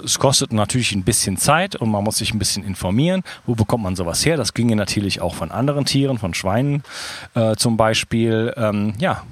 Es 0.05 0.19
kostet 0.19 0.53
natürlich 0.53 0.93
ein 0.93 1.05
bisschen 1.05 1.39
Zeit 1.39 1.75
und 1.75 1.91
man 1.91 2.05
muss 2.05 2.19
sich 2.19 2.35
ein 2.35 2.39
bisschen 2.39 2.65
informieren. 2.65 3.23
Wo 3.47 3.55
bekommt 3.55 3.83
man 3.83 3.97
sowas 3.97 4.27
her? 4.27 4.37
Das 4.37 4.53
ginge 4.53 4.77
natürlich 4.77 5.23
auch 5.23 5.35
von 5.35 5.51
anderen 5.51 5.87
Tieren, 5.87 6.19
von 6.19 6.35
Schweinen 6.35 6.83
äh, 7.35 7.57
zum 7.57 7.79
Beispiel. 7.79 8.53
Ähm, 8.59 8.93
ja, 8.99 9.23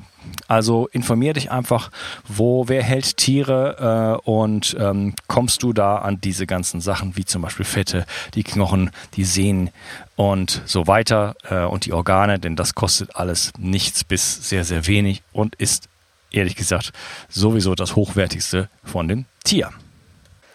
also 0.48 0.88
informier 0.92 1.34
dich 1.34 1.50
einfach, 1.50 1.90
wo, 2.26 2.66
wer 2.68 2.82
hält 2.82 3.18
Tiere 3.18 4.18
äh, 4.24 4.30
und 4.30 4.74
ähm, 4.80 5.14
kommst 5.26 5.62
du 5.62 5.74
da 5.74 5.98
an 5.98 6.18
diese 6.18 6.46
ganzen 6.46 6.80
Sachen, 6.80 7.18
wie 7.18 7.26
zum 7.26 7.42
Beispiel 7.42 7.66
Fette, 7.66 8.06
die 8.32 8.42
Knochen, 8.42 8.90
die 9.16 9.24
Sehnen 9.24 9.68
und 10.16 10.62
so 10.64 10.86
weiter 10.86 11.34
äh, 11.50 11.64
und 11.64 11.84
die 11.84 11.92
Organe, 11.92 12.38
denn 12.38 12.56
das 12.56 12.74
kostet 12.74 13.16
alles 13.16 13.52
nichts 13.58 14.02
bis 14.02 14.48
sehr, 14.48 14.64
sehr 14.64 14.86
wenig 14.86 15.22
und 15.34 15.56
ist 15.56 15.90
ehrlich 16.30 16.56
gesagt 16.56 16.92
sowieso 17.28 17.74
das 17.74 17.96
Hochwertigste 17.96 18.68
von 18.84 19.08
dem 19.08 19.24
Tier. 19.44 19.70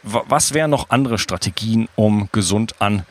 Was 0.03 0.53
wären 0.53 0.69
noch 0.69 0.91
andere 0.91 1.17
Strategien, 1.17 1.89
um 1.95 2.29
gesund 2.31 2.75
an 2.79 3.05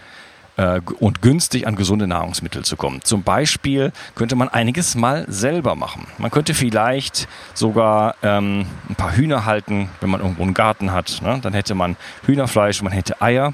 äh, 0.57 0.81
und 1.01 1.23
günstig 1.23 1.67
an 1.67 1.75
gesunde 1.75 2.07
Nahrungsmittel 2.07 2.65
zu 2.65 2.77
kommen? 2.77 3.01
Zum 3.03 3.25
Beispiel 3.25 3.93
könnte 4.15 4.37
man 4.37 4.49
einiges 4.49 4.95
mal 4.95 5.25
selber 5.29 5.75
machen. 5.75 6.07
Man 6.19 6.31
könnte 6.31 6.55
vielleicht 6.55 7.27
sogar 7.53 8.15
ähm, 8.23 8.67
ein 8.89 8.95
paar 8.95 9.17
Hühner 9.17 9.45
halten, 9.45 9.91
wenn 10.01 10.11
man 10.11 10.21
irgendwo 10.21 10.45
einen 10.45 10.55
Garten 10.55 10.93
hat. 10.93 11.21
Ne? 11.21 11.41
Dann 11.43 11.53
hätte 11.53 11.75
man 11.75 11.97
Hühnerfleisch, 12.27 12.81
man 12.83 12.93
hätte 12.93 13.21
Eier. 13.21 13.53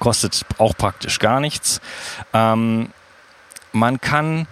Kostet 0.00 0.44
auch 0.58 0.76
praktisch 0.76 1.20
gar 1.20 1.38
nichts. 1.38 1.80
Ähm, 2.32 2.88
man 3.70 4.00
kann 4.00 4.48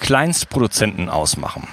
Kleinstproduzenten 0.00 1.10
ausmachen 1.10 1.68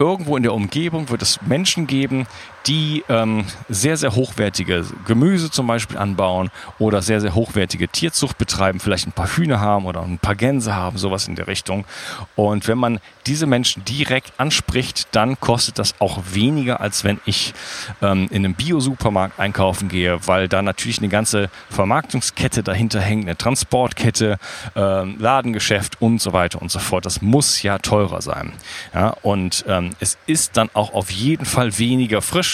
irgendwo 0.00 0.36
in 0.36 0.42
der 0.42 0.54
Umgebung 0.54 1.10
wird 1.10 1.22
es 1.22 1.40
Menschen 1.42 1.86
geben, 1.86 2.26
die 2.66 3.04
ähm, 3.08 3.44
sehr, 3.68 3.96
sehr 3.96 4.14
hochwertige 4.14 4.84
Gemüse 5.06 5.50
zum 5.50 5.66
Beispiel 5.66 5.98
anbauen 5.98 6.50
oder 6.78 7.02
sehr, 7.02 7.20
sehr 7.20 7.34
hochwertige 7.34 7.88
Tierzucht 7.88 8.38
betreiben, 8.38 8.80
vielleicht 8.80 9.06
ein 9.06 9.12
paar 9.12 9.28
Hühner 9.28 9.60
haben 9.60 9.86
oder 9.86 10.02
ein 10.02 10.18
paar 10.18 10.34
Gänse 10.34 10.74
haben, 10.74 10.98
sowas 10.98 11.26
in 11.26 11.36
der 11.36 11.46
Richtung. 11.46 11.84
Und 12.36 12.68
wenn 12.68 12.78
man 12.78 13.00
diese 13.26 13.46
Menschen 13.46 13.84
direkt 13.84 14.32
anspricht, 14.38 15.08
dann 15.12 15.40
kostet 15.40 15.78
das 15.78 15.94
auch 16.00 16.20
weniger, 16.32 16.80
als 16.80 17.04
wenn 17.04 17.20
ich 17.24 17.54
ähm, 18.02 18.28
in 18.30 18.44
einem 18.44 18.54
Bio-Supermarkt 18.54 19.38
einkaufen 19.38 19.88
gehe, 19.88 20.26
weil 20.26 20.48
da 20.48 20.62
natürlich 20.62 20.98
eine 20.98 21.08
ganze 21.08 21.48
Vermarktungskette 21.70 22.62
dahinter 22.62 23.00
hängt, 23.00 23.24
eine 23.24 23.36
Transportkette, 23.36 24.38
ähm, 24.76 25.16
Ladengeschäft 25.18 26.00
und 26.00 26.20
so 26.20 26.32
weiter 26.32 26.60
und 26.60 26.70
so 26.70 26.78
fort. 26.78 27.06
Das 27.06 27.22
muss 27.22 27.62
ja 27.62 27.78
teurer 27.78 28.22
sein. 28.22 28.52
Ja, 28.94 29.14
und 29.22 29.64
ähm, 29.66 29.90
es 30.00 30.18
ist 30.26 30.56
dann 30.56 30.68
auch 30.74 30.92
auf 30.92 31.10
jeden 31.10 31.46
Fall 31.46 31.78
weniger 31.78 32.22
frisch 32.22 32.49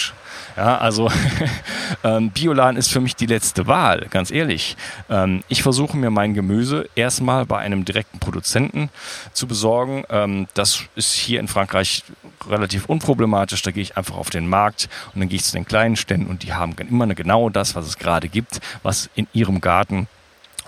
ja, 0.57 0.79
also 0.79 1.11
ähm, 2.03 2.31
Bioladen 2.31 2.77
ist 2.77 2.91
für 2.91 2.99
mich 2.99 3.15
die 3.15 3.27
letzte 3.27 3.67
Wahl, 3.67 4.07
ganz 4.09 4.31
ehrlich. 4.31 4.75
Ähm, 5.07 5.43
ich 5.49 5.61
versuche 5.61 5.95
mir 5.95 6.09
mein 6.09 6.33
Gemüse 6.33 6.89
erstmal 6.95 7.45
bei 7.45 7.59
einem 7.59 7.85
direkten 7.85 8.17
Produzenten 8.17 8.89
zu 9.33 9.45
besorgen. 9.45 10.03
Ähm, 10.09 10.47
das 10.55 10.83
ist 10.95 11.13
hier 11.13 11.39
in 11.39 11.47
Frankreich 11.47 12.03
relativ 12.49 12.85
unproblematisch. 12.87 13.61
Da 13.61 13.69
gehe 13.69 13.83
ich 13.83 13.97
einfach 13.97 14.17
auf 14.17 14.31
den 14.31 14.49
Markt 14.49 14.89
und 15.13 15.19
dann 15.19 15.29
gehe 15.29 15.37
ich 15.37 15.43
zu 15.43 15.53
den 15.53 15.65
kleinen 15.65 15.95
Ständen 15.95 16.27
und 16.27 16.41
die 16.41 16.53
haben 16.53 16.75
immer 16.89 17.05
genau 17.13 17.49
das, 17.49 17.75
was 17.75 17.85
es 17.85 17.99
gerade 17.99 18.27
gibt, 18.27 18.59
was 18.81 19.11
in 19.13 19.27
ihrem 19.33 19.61
Garten 19.61 20.07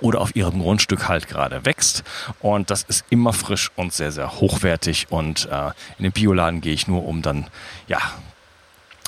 oder 0.01 0.21
auf 0.21 0.35
ihrem 0.35 0.61
Grundstück 0.61 1.07
halt 1.07 1.27
gerade 1.27 1.65
wächst. 1.65 2.03
Und 2.41 2.69
das 2.69 2.83
ist 2.83 3.05
immer 3.09 3.33
frisch 3.33 3.71
und 3.75 3.91
sehr, 3.91 4.11
sehr 4.11 4.39
hochwertig. 4.39 5.07
Und 5.09 5.47
äh, 5.51 5.71
in 5.97 6.03
den 6.03 6.11
Bioladen 6.11 6.61
gehe 6.61 6.73
ich 6.73 6.87
nur, 6.87 7.05
um 7.05 7.23
dann 7.23 7.47
ja 7.87 7.99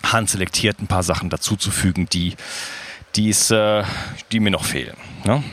handselektiert 0.03 0.79
ein 0.81 0.87
paar 0.87 1.03
Sachen 1.03 1.29
dazuzufügen, 1.29 2.07
die, 2.07 2.35
die's, 3.15 3.51
äh, 3.51 3.83
die 4.31 4.39
mir 4.39 4.51
noch 4.51 4.65
fehlen. 4.65 4.97
Ne? 5.23 5.43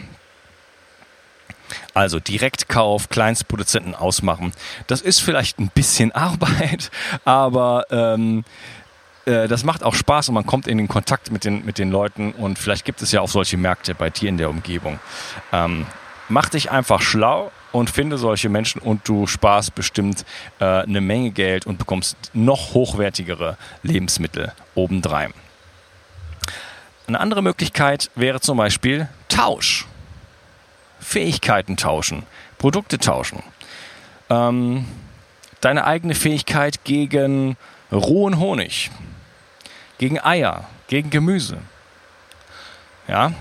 Also 1.95 2.21
Direktkauf, 2.21 3.09
Kleinstproduzenten 3.09 3.95
ausmachen. 3.95 4.53
Das 4.87 5.01
ist 5.01 5.21
vielleicht 5.21 5.59
ein 5.59 5.71
bisschen 5.75 6.13
Arbeit, 6.13 6.91
aber 7.25 7.85
ähm, 7.91 8.45
äh, 9.27 9.49
das 9.49 9.65
macht 9.65 9.83
auch 9.83 9.95
Spaß 9.95 10.29
und 10.29 10.35
man 10.35 10.47
kommt 10.47 10.67
in 10.67 10.79
den 10.79 10.89
Kontakt 10.89 11.31
mit 11.31 11.45
den, 11.45 11.65
mit 11.65 11.79
den 11.79 11.91
Leuten 11.91 12.33
und 12.33 12.59
vielleicht 12.59 12.85
gibt 12.85 13.03
es 13.03 13.13
ja 13.13 13.21
auch 13.21 13.29
solche 13.29 13.57
Märkte 13.57 13.95
bei 13.95 14.11
dir 14.11 14.29
in 14.29 14.39
der 14.39 14.51
Umgebung. 14.51 14.99
Ähm, 15.53 15.87
mach 16.29 16.49
dich 16.49 16.71
einfach 16.71 17.03
schlau 17.03 17.51
und 17.73 17.91
finde 17.91 18.19
solche 18.19 18.49
Menschen 18.49 18.81
und 18.81 19.09
du 19.09 19.27
sparst 19.27 19.75
bestimmt 19.75 20.25
äh, 20.59 20.65
eine 20.65 21.01
Menge 21.01 21.31
Geld 21.31 21.67
und 21.67 21.79
bekommst 21.79 22.17
noch 22.33 22.75
hochwertigere 22.75 23.57
Lebensmittel 23.83 24.53
obendrein. 24.75 25.33
Eine 27.07 27.21
andere 27.21 27.43
Möglichkeit 27.43 28.11
wäre 28.15 28.41
zum 28.41 28.59
Beispiel 28.59 29.09
Tausch. 29.29 29.87
Fähigkeiten 31.01 31.77
tauschen, 31.77 32.25
Produkte 32.59 32.99
tauschen. 32.99 33.43
Ähm, 34.31 34.87
deine 35.61 35.85
eigene 35.85 36.15
Fähigkeit 36.15 36.85
gegen 36.85 37.57
rohen 37.91 38.39
Honig, 38.39 38.91
gegen 39.99 40.21
Eier, 40.21 40.65
gegen 40.89 41.11
Gemüse. 41.11 41.59
Ja, 43.07 43.33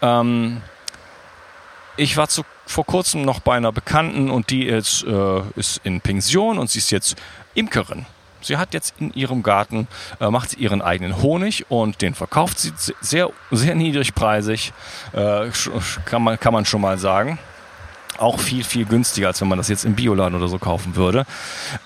ähm, 0.00 0.62
ich 1.96 2.16
war 2.16 2.28
zu, 2.28 2.44
vor 2.66 2.86
kurzem 2.86 3.22
noch 3.22 3.40
bei 3.40 3.56
einer 3.56 3.72
Bekannten 3.72 4.30
und 4.30 4.50
die 4.50 4.66
ist, 4.66 5.04
äh, 5.04 5.40
ist 5.56 5.80
in 5.84 6.00
Pension 6.00 6.58
und 6.58 6.70
sie 6.70 6.78
ist 6.78 6.90
jetzt 6.90 7.16
Imkerin. 7.54 8.06
Sie 8.42 8.56
hat 8.56 8.74
jetzt 8.74 8.94
in 8.98 9.12
ihrem 9.14 9.42
Garten, 9.42 9.86
äh, 10.20 10.28
macht 10.30 10.50
sie 10.50 10.56
ihren 10.56 10.82
eigenen 10.82 11.22
Honig 11.22 11.70
und 11.70 12.02
den 12.02 12.14
verkauft 12.14 12.58
sie 12.58 12.72
sehr, 13.00 13.30
sehr 13.50 13.74
niedrigpreisig, 13.74 14.72
äh, 15.12 15.48
kann, 16.04 16.22
man, 16.22 16.38
kann 16.38 16.52
man 16.52 16.64
schon 16.64 16.80
mal 16.80 16.98
sagen. 16.98 17.38
Auch 18.18 18.38
viel, 18.38 18.62
viel 18.62 18.84
günstiger, 18.84 19.28
als 19.28 19.40
wenn 19.40 19.48
man 19.48 19.58
das 19.58 19.68
jetzt 19.68 19.84
im 19.84 19.94
Bioladen 19.94 20.36
oder 20.36 20.46
so 20.46 20.58
kaufen 20.58 20.96
würde. 20.96 21.24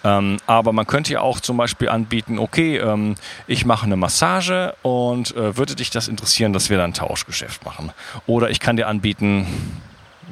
Ähm, 0.03 0.39
aber 0.47 0.73
man 0.73 0.87
könnte 0.87 1.13
ja 1.13 1.21
auch 1.21 1.41
zum 1.41 1.57
Beispiel 1.57 1.89
anbieten, 1.89 2.39
okay, 2.39 2.79
ähm, 2.79 3.15
ich 3.47 3.65
mache 3.65 3.87
eine 3.87 3.97
Massage 3.97 4.75
und 4.83 5.37
äh, 5.37 5.57
würde 5.57 5.77
dich 5.77 5.91
das 5.91 6.09
interessieren, 6.09 6.53
dass 6.53 6.69
wir 6.69 6.79
dann 6.79 6.91
ein 6.91 6.95
Tauschgeschäft 6.95 7.65
machen. 7.65 7.93
Oder 8.27 8.51
ich 8.51 8.59
kann 8.59 8.77
dir 8.77 8.89
anbieten, 8.89 9.47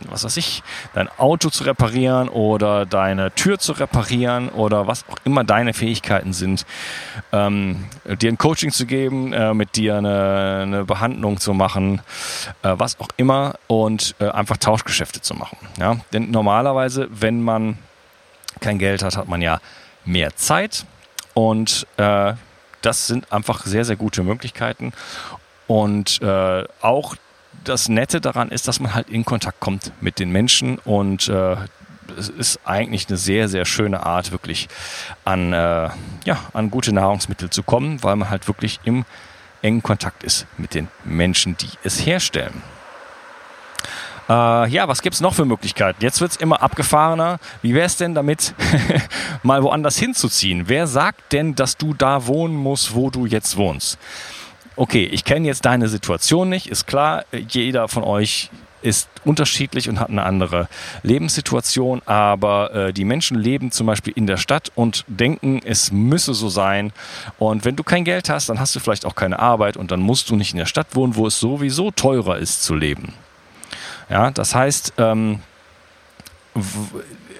was 0.09 0.24
weiß 0.24 0.37
ich, 0.37 0.62
dein 0.94 1.09
Auto 1.18 1.50
zu 1.50 1.64
reparieren 1.64 2.28
oder 2.28 2.87
deine 2.87 3.33
Tür 3.33 3.59
zu 3.59 3.72
reparieren 3.72 4.48
oder 4.48 4.87
was 4.87 5.04
auch 5.09 5.16
immer 5.24 5.44
deine 5.44 5.74
Fähigkeiten 5.74 6.33
sind, 6.33 6.66
ähm, 7.33 7.85
dir 8.04 8.30
ein 8.30 8.38
Coaching 8.38 8.70
zu 8.70 8.87
geben, 8.87 9.33
äh, 9.33 9.54
mit 9.54 9.76
dir 9.76 9.96
eine, 9.96 10.61
eine 10.62 10.85
Behandlung 10.85 11.38
zu 11.38 11.54
machen, 11.54 12.00
äh, 12.62 12.74
was 12.76 12.98
auch 13.00 13.09
immer 13.16 13.54
und 13.66 14.14
äh, 14.18 14.28
einfach 14.28 14.57
Tauschgeschäfte 14.57 15.20
zu 15.20 15.35
machen. 15.35 15.59
Ja? 15.78 15.96
Denn 16.12 16.30
normalerweise, 16.30 17.09
wenn 17.11 17.42
man 17.42 17.78
kein 18.61 18.78
Geld 18.78 19.02
hat, 19.02 19.16
hat 19.16 19.28
man 19.28 19.42
ja 19.42 19.61
mehr 20.04 20.35
Zeit 20.37 20.85
und 21.35 21.87
äh, 21.96 22.35
das 22.83 23.07
sind 23.07 23.33
einfach 23.33 23.64
sehr, 23.64 23.85
sehr 23.85 23.96
gute 23.96 24.22
Möglichkeiten. 24.22 24.92
Und 25.66 26.20
äh, 26.20 26.64
auch 26.83 27.16
das 27.64 27.88
Nette 27.88 28.20
daran 28.20 28.50
ist, 28.50 28.68
dass 28.68 28.81
man 28.81 28.94
halt 28.94 29.09
in 29.09 29.24
Kontakt 29.24 29.61
kommt 29.61 29.92
mit 30.00 30.18
den 30.18 30.31
Menschen 30.31 30.79
und 30.79 31.29
äh, 31.29 31.57
es 32.18 32.29
ist 32.29 32.61
eigentlich 32.64 33.09
eine 33.09 33.16
sehr, 33.16 33.48
sehr 33.48 33.64
schöne 33.64 34.05
Art, 34.05 34.31
wirklich 34.31 34.68
an, 35.24 35.53
äh, 35.53 35.88
ja, 36.24 36.38
an 36.53 36.70
gute 36.70 36.92
Nahrungsmittel 36.92 37.50
zu 37.50 37.62
kommen, 37.62 38.03
weil 38.03 38.16
man 38.16 38.31
halt 38.31 38.46
wirklich 38.46 38.81
im 38.85 39.05
engen 39.62 39.83
Kontakt 39.83 40.22
ist 40.22 40.46
mit 40.59 40.74
den 40.74 40.88
Menschen, 41.05 41.57
die 41.57 41.70
es 41.83 42.05
herstellen. 42.05 42.62
Äh, 44.29 44.68
ja, 44.68 44.88
was 44.88 45.03
gibt 45.03 45.14
es 45.14 45.20
noch 45.20 45.35
für 45.35 45.44
Möglichkeiten? 45.44 46.03
Jetzt 46.03 46.20
wird 46.20 46.33
es 46.33 46.37
immer 46.37 46.62
abgefahrener. 46.62 47.38
Wie 47.62 47.74
wäre 47.74 47.87
es 47.87 47.96
denn 47.96 48.14
damit, 48.14 48.55
mal 49.42 49.62
woanders 49.62 49.96
hinzuziehen? 49.96 50.64
Wer 50.68 50.87
sagt 50.87 51.33
denn, 51.33 51.55
dass 51.55 51.77
du 51.77 51.94
da 51.94 52.27
wohnen 52.27 52.55
musst, 52.55 52.94
wo 52.94 53.11
du 53.11 53.27
jetzt 53.27 53.57
wohnst? 53.57 53.98
Okay, 54.76 55.04
ich 55.04 55.24
kenne 55.24 55.46
jetzt 55.46 55.64
deine 55.64 55.88
Situation 55.88 56.48
nicht, 56.48 56.68
ist 56.68 56.87
klar, 56.87 57.24
jeder 57.32 57.88
von 57.88 58.02
euch 58.02 58.50
ist 58.84 59.08
unterschiedlich 59.24 59.88
und 59.88 59.98
hat 59.98 60.10
eine 60.10 60.22
andere 60.24 60.68
Lebenssituation, 61.02 62.02
aber 62.04 62.74
äh, 62.74 62.92
die 62.92 63.04
Menschen 63.04 63.38
leben 63.38 63.72
zum 63.72 63.87
Beispiel 63.87 64.12
in 64.14 64.26
der 64.26 64.37
Stadt 64.37 64.70
und 64.74 65.04
denken, 65.08 65.60
es 65.64 65.90
müsse 65.90 66.34
so 66.34 66.50
sein. 66.50 66.92
Und 67.38 67.64
wenn 67.64 67.76
du 67.76 67.82
kein 67.82 68.04
Geld 68.04 68.28
hast, 68.28 68.50
dann 68.50 68.60
hast 68.60 68.76
du 68.76 68.80
vielleicht 68.80 69.06
auch 69.06 69.14
keine 69.14 69.38
Arbeit 69.38 69.78
und 69.78 69.90
dann 69.90 70.00
musst 70.00 70.28
du 70.28 70.37
nicht 70.37 70.52
in 70.52 70.58
der 70.58 70.66
Stadt 70.66 70.88
wohnen, 70.94 71.16
wo 71.16 71.26
es 71.26 71.40
sowieso 71.40 71.90
teurer 71.90 72.37
ist 72.37 72.62
zu 72.62 72.74
leben. 72.74 73.14
Ja, 74.10 74.30
das 74.30 74.54
heißt, 74.54 74.92
ähm, 74.98 75.40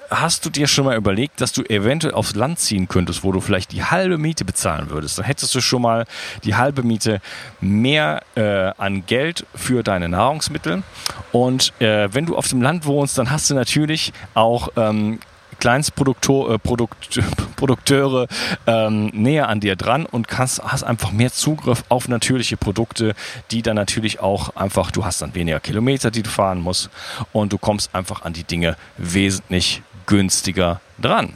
hast 0.09 0.45
du 0.45 0.49
dir 0.49 0.67
schon 0.67 0.85
mal 0.85 0.95
überlegt, 0.95 1.41
dass 1.41 1.51
du 1.51 1.63
eventuell 1.63 2.13
aufs 2.13 2.35
Land 2.35 2.59
ziehen 2.59 2.87
könntest, 2.87 3.23
wo 3.23 3.31
du 3.31 3.41
vielleicht 3.41 3.71
die 3.71 3.83
halbe 3.83 4.17
Miete 4.17 4.45
bezahlen 4.45 4.89
würdest? 4.89 5.17
Dann 5.17 5.25
hättest 5.25 5.53
du 5.55 5.61
schon 5.61 5.81
mal 5.81 6.05
die 6.43 6.55
halbe 6.55 6.83
Miete 6.83 7.21
mehr 7.61 8.23
äh, 8.35 8.71
an 8.77 9.05
Geld 9.05 9.45
für 9.55 9.83
deine 9.83 10.09
Nahrungsmittel. 10.09 10.83
Und 11.31 11.73
äh, 11.81 12.13
wenn 12.13 12.25
du 12.25 12.35
auf 12.35 12.47
dem 12.47 12.61
Land 12.61 12.85
wohnst, 12.85 13.17
dann 13.17 13.31
hast 13.31 13.49
du 13.49 13.55
natürlich 13.55 14.13
auch 14.33 14.69
ähm, 14.75 15.19
Kleinstprodukteure 15.59 18.23
äh, 18.23 18.27
ähm, 18.67 19.07
näher 19.13 19.49
an 19.49 19.59
dir 19.59 19.75
dran 19.75 20.05
und 20.05 20.27
kannst, 20.27 20.63
hast 20.63 20.83
einfach 20.83 21.11
mehr 21.11 21.31
Zugriff 21.31 21.83
auf 21.89 22.07
natürliche 22.07 22.57
Produkte, 22.57 23.13
die 23.51 23.61
dann 23.61 23.75
natürlich 23.75 24.19
auch 24.19 24.55
einfach, 24.55 24.89
du 24.91 25.05
hast 25.05 25.21
dann 25.21 25.35
weniger 25.35 25.59
Kilometer, 25.59 26.09
die 26.11 26.23
du 26.23 26.29
fahren 26.29 26.61
musst 26.61 26.89
und 27.31 27.53
du 27.53 27.57
kommst 27.57 27.93
einfach 27.95 28.23
an 28.23 28.33
die 28.33 28.43
Dinge 28.43 28.75
wesentlich 28.97 29.81
günstiger 30.05 30.81
dran. 30.99 31.33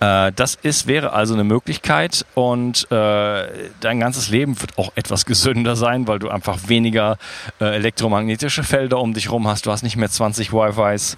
Äh, 0.00 0.32
das 0.32 0.56
ist, 0.56 0.86
wäre 0.86 1.12
also 1.12 1.34
eine 1.34 1.44
Möglichkeit 1.44 2.26
und 2.34 2.90
äh, 2.90 3.70
dein 3.80 4.00
ganzes 4.00 4.28
Leben 4.28 4.60
wird 4.60 4.76
auch 4.78 4.92
etwas 4.94 5.24
gesünder 5.24 5.74
sein, 5.74 6.06
weil 6.06 6.18
du 6.18 6.28
einfach 6.28 6.68
weniger 6.68 7.16
äh, 7.60 7.76
elektromagnetische 7.76 8.62
Felder 8.62 8.98
um 8.98 9.14
dich 9.14 9.26
herum 9.26 9.48
hast. 9.48 9.64
Du 9.64 9.72
hast 9.72 9.82
nicht 9.82 9.96
mehr 9.96 10.10
20 10.10 10.52
Wi-Fis 10.52 11.16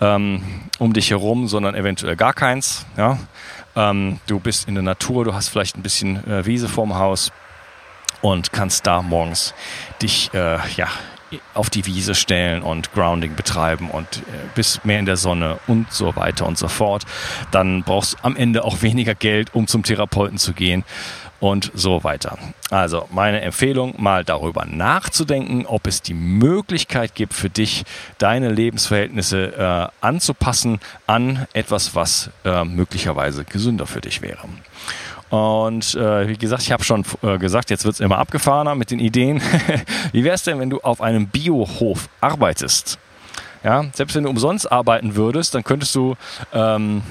ähm, 0.00 0.42
um 0.78 0.92
dich 0.92 1.10
herum, 1.10 1.48
sondern 1.48 1.74
eventuell 1.74 2.16
gar 2.16 2.34
keins. 2.34 2.84
Ja? 2.98 3.18
Ähm, 3.76 4.20
du 4.26 4.40
bist 4.40 4.68
in 4.68 4.74
der 4.74 4.82
Natur, 4.82 5.24
du 5.24 5.32
hast 5.32 5.48
vielleicht 5.48 5.76
ein 5.76 5.82
bisschen 5.82 6.16
äh, 6.30 6.44
Wiese 6.44 6.68
vorm 6.68 6.96
Haus 6.96 7.32
und 8.20 8.52
kannst 8.52 8.86
da 8.86 9.00
morgens 9.00 9.54
dich 10.02 10.30
äh, 10.34 10.58
ja, 10.76 10.88
auf 11.54 11.70
die 11.70 11.86
Wiese 11.86 12.14
stellen 12.14 12.62
und 12.62 12.92
Grounding 12.92 13.34
betreiben 13.34 13.90
und 13.90 14.18
äh, 14.18 14.20
bist 14.54 14.84
mehr 14.84 14.98
in 14.98 15.06
der 15.06 15.16
Sonne 15.16 15.58
und 15.66 15.92
so 15.92 16.16
weiter 16.16 16.46
und 16.46 16.58
so 16.58 16.68
fort. 16.68 17.04
Dann 17.50 17.82
brauchst 17.82 18.14
du 18.14 18.18
am 18.22 18.36
Ende 18.36 18.64
auch 18.64 18.82
weniger 18.82 19.14
Geld, 19.14 19.54
um 19.54 19.66
zum 19.66 19.82
Therapeuten 19.82 20.38
zu 20.38 20.52
gehen 20.52 20.84
und 21.40 21.70
so 21.74 22.02
weiter. 22.04 22.36
Also 22.70 23.06
meine 23.10 23.40
Empfehlung, 23.40 23.94
mal 23.98 24.24
darüber 24.24 24.64
nachzudenken, 24.64 25.66
ob 25.66 25.86
es 25.86 26.02
die 26.02 26.14
Möglichkeit 26.14 27.14
gibt 27.14 27.32
für 27.34 27.48
dich, 27.48 27.84
deine 28.18 28.50
Lebensverhältnisse 28.50 29.54
äh, 29.56 30.04
anzupassen 30.04 30.80
an 31.06 31.46
etwas, 31.52 31.94
was 31.94 32.30
äh, 32.44 32.64
möglicherweise 32.64 33.44
gesünder 33.44 33.86
für 33.86 34.00
dich 34.00 34.20
wäre. 34.20 34.48
Und 35.30 35.94
äh, 35.94 36.28
wie 36.28 36.38
gesagt, 36.38 36.62
ich 36.62 36.72
habe 36.72 36.84
schon 36.84 37.04
äh, 37.22 37.38
gesagt, 37.38 37.70
jetzt 37.70 37.84
wird 37.84 37.94
es 37.94 38.00
immer 38.00 38.18
abgefahrener 38.18 38.74
mit 38.74 38.90
den 38.90 38.98
Ideen. 38.98 39.42
wie 40.12 40.24
wäre 40.24 40.34
es 40.34 40.42
denn, 40.42 40.58
wenn 40.58 40.70
du 40.70 40.80
auf 40.80 41.00
einem 41.00 41.28
Biohof 41.28 42.08
arbeitest? 42.20 42.98
Ja, 43.64 43.84
selbst 43.92 44.14
wenn 44.14 44.24
du 44.24 44.30
umsonst 44.30 44.70
arbeiten 44.70 45.16
würdest, 45.16 45.54
dann 45.54 45.64
könntest 45.64 45.94
du 45.94 46.14
ähm, 46.52 47.02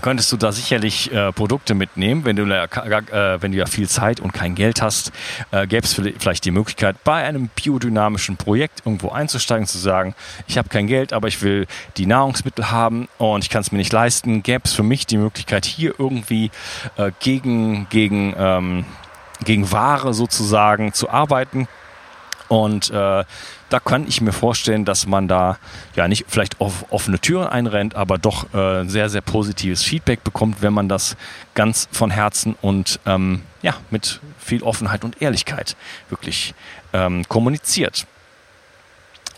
könntest 0.00 0.32
du 0.32 0.36
da 0.36 0.52
sicherlich 0.52 1.12
äh, 1.12 1.32
Produkte 1.32 1.74
mitnehmen. 1.74 2.24
Wenn 2.24 2.36
du, 2.36 2.44
äh, 2.44 3.42
wenn 3.42 3.52
du 3.52 3.58
ja 3.58 3.66
viel 3.66 3.88
Zeit 3.88 4.20
und 4.20 4.32
kein 4.32 4.54
Geld 4.54 4.80
hast, 4.80 5.12
äh, 5.50 5.66
gäbe 5.66 5.84
es 5.84 5.94
vielleicht 5.94 6.44
die 6.44 6.50
Möglichkeit, 6.50 7.02
bei 7.04 7.24
einem 7.24 7.48
biodynamischen 7.48 8.36
Projekt 8.36 8.82
irgendwo 8.84 9.10
einzusteigen, 9.10 9.66
zu 9.66 9.78
sagen, 9.78 10.14
ich 10.46 10.58
habe 10.58 10.68
kein 10.68 10.86
Geld, 10.86 11.12
aber 11.12 11.28
ich 11.28 11.42
will 11.42 11.66
die 11.96 12.06
Nahrungsmittel 12.06 12.70
haben 12.70 13.08
und 13.18 13.44
ich 13.44 13.50
kann 13.50 13.60
es 13.60 13.72
mir 13.72 13.78
nicht 13.78 13.92
leisten. 13.92 14.42
Gäbe 14.42 14.62
es 14.64 14.72
für 14.72 14.82
mich 14.82 15.06
die 15.06 15.18
Möglichkeit, 15.18 15.66
hier 15.66 15.94
irgendwie 15.98 16.50
äh, 16.96 17.10
gegen, 17.20 17.88
gegen, 17.90 18.34
ähm, 18.38 18.84
gegen 19.44 19.70
Ware 19.72 20.14
sozusagen 20.14 20.92
zu 20.92 21.10
arbeiten 21.10 21.68
und 22.48 22.90
äh, 22.90 23.24
da 23.72 23.80
kann 23.80 24.06
ich 24.06 24.20
mir 24.20 24.32
vorstellen, 24.32 24.84
dass 24.84 25.06
man 25.06 25.28
da 25.28 25.58
ja 25.96 26.06
nicht 26.06 26.26
vielleicht 26.28 26.60
auf 26.60 26.86
offene 26.90 27.18
Türen 27.18 27.46
einrennt, 27.46 27.94
aber 27.94 28.18
doch 28.18 28.52
äh, 28.52 28.84
sehr, 28.84 29.08
sehr 29.08 29.22
positives 29.22 29.82
Feedback 29.82 30.22
bekommt, 30.24 30.60
wenn 30.60 30.74
man 30.74 30.88
das 30.88 31.16
ganz 31.54 31.88
von 31.90 32.10
Herzen 32.10 32.56
und 32.60 33.00
ähm, 33.06 33.42
ja, 33.62 33.74
mit 33.90 34.20
viel 34.38 34.62
Offenheit 34.62 35.04
und 35.04 35.22
Ehrlichkeit 35.22 35.76
wirklich 36.10 36.54
ähm, 36.92 37.26
kommuniziert. 37.28 38.06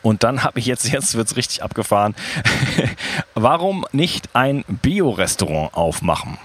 Und 0.03 0.23
dann 0.23 0.42
habe 0.42 0.59
ich 0.59 0.66
jetzt, 0.66 0.88
jetzt 0.92 1.14
wird 1.14 1.29
es 1.29 1.37
richtig 1.37 1.62
abgefahren, 1.62 2.14
warum 3.35 3.87
nicht 3.92 4.31
ein 4.35 4.64
Bio-Restaurant 4.66 5.75
aufmachen? 5.75 6.38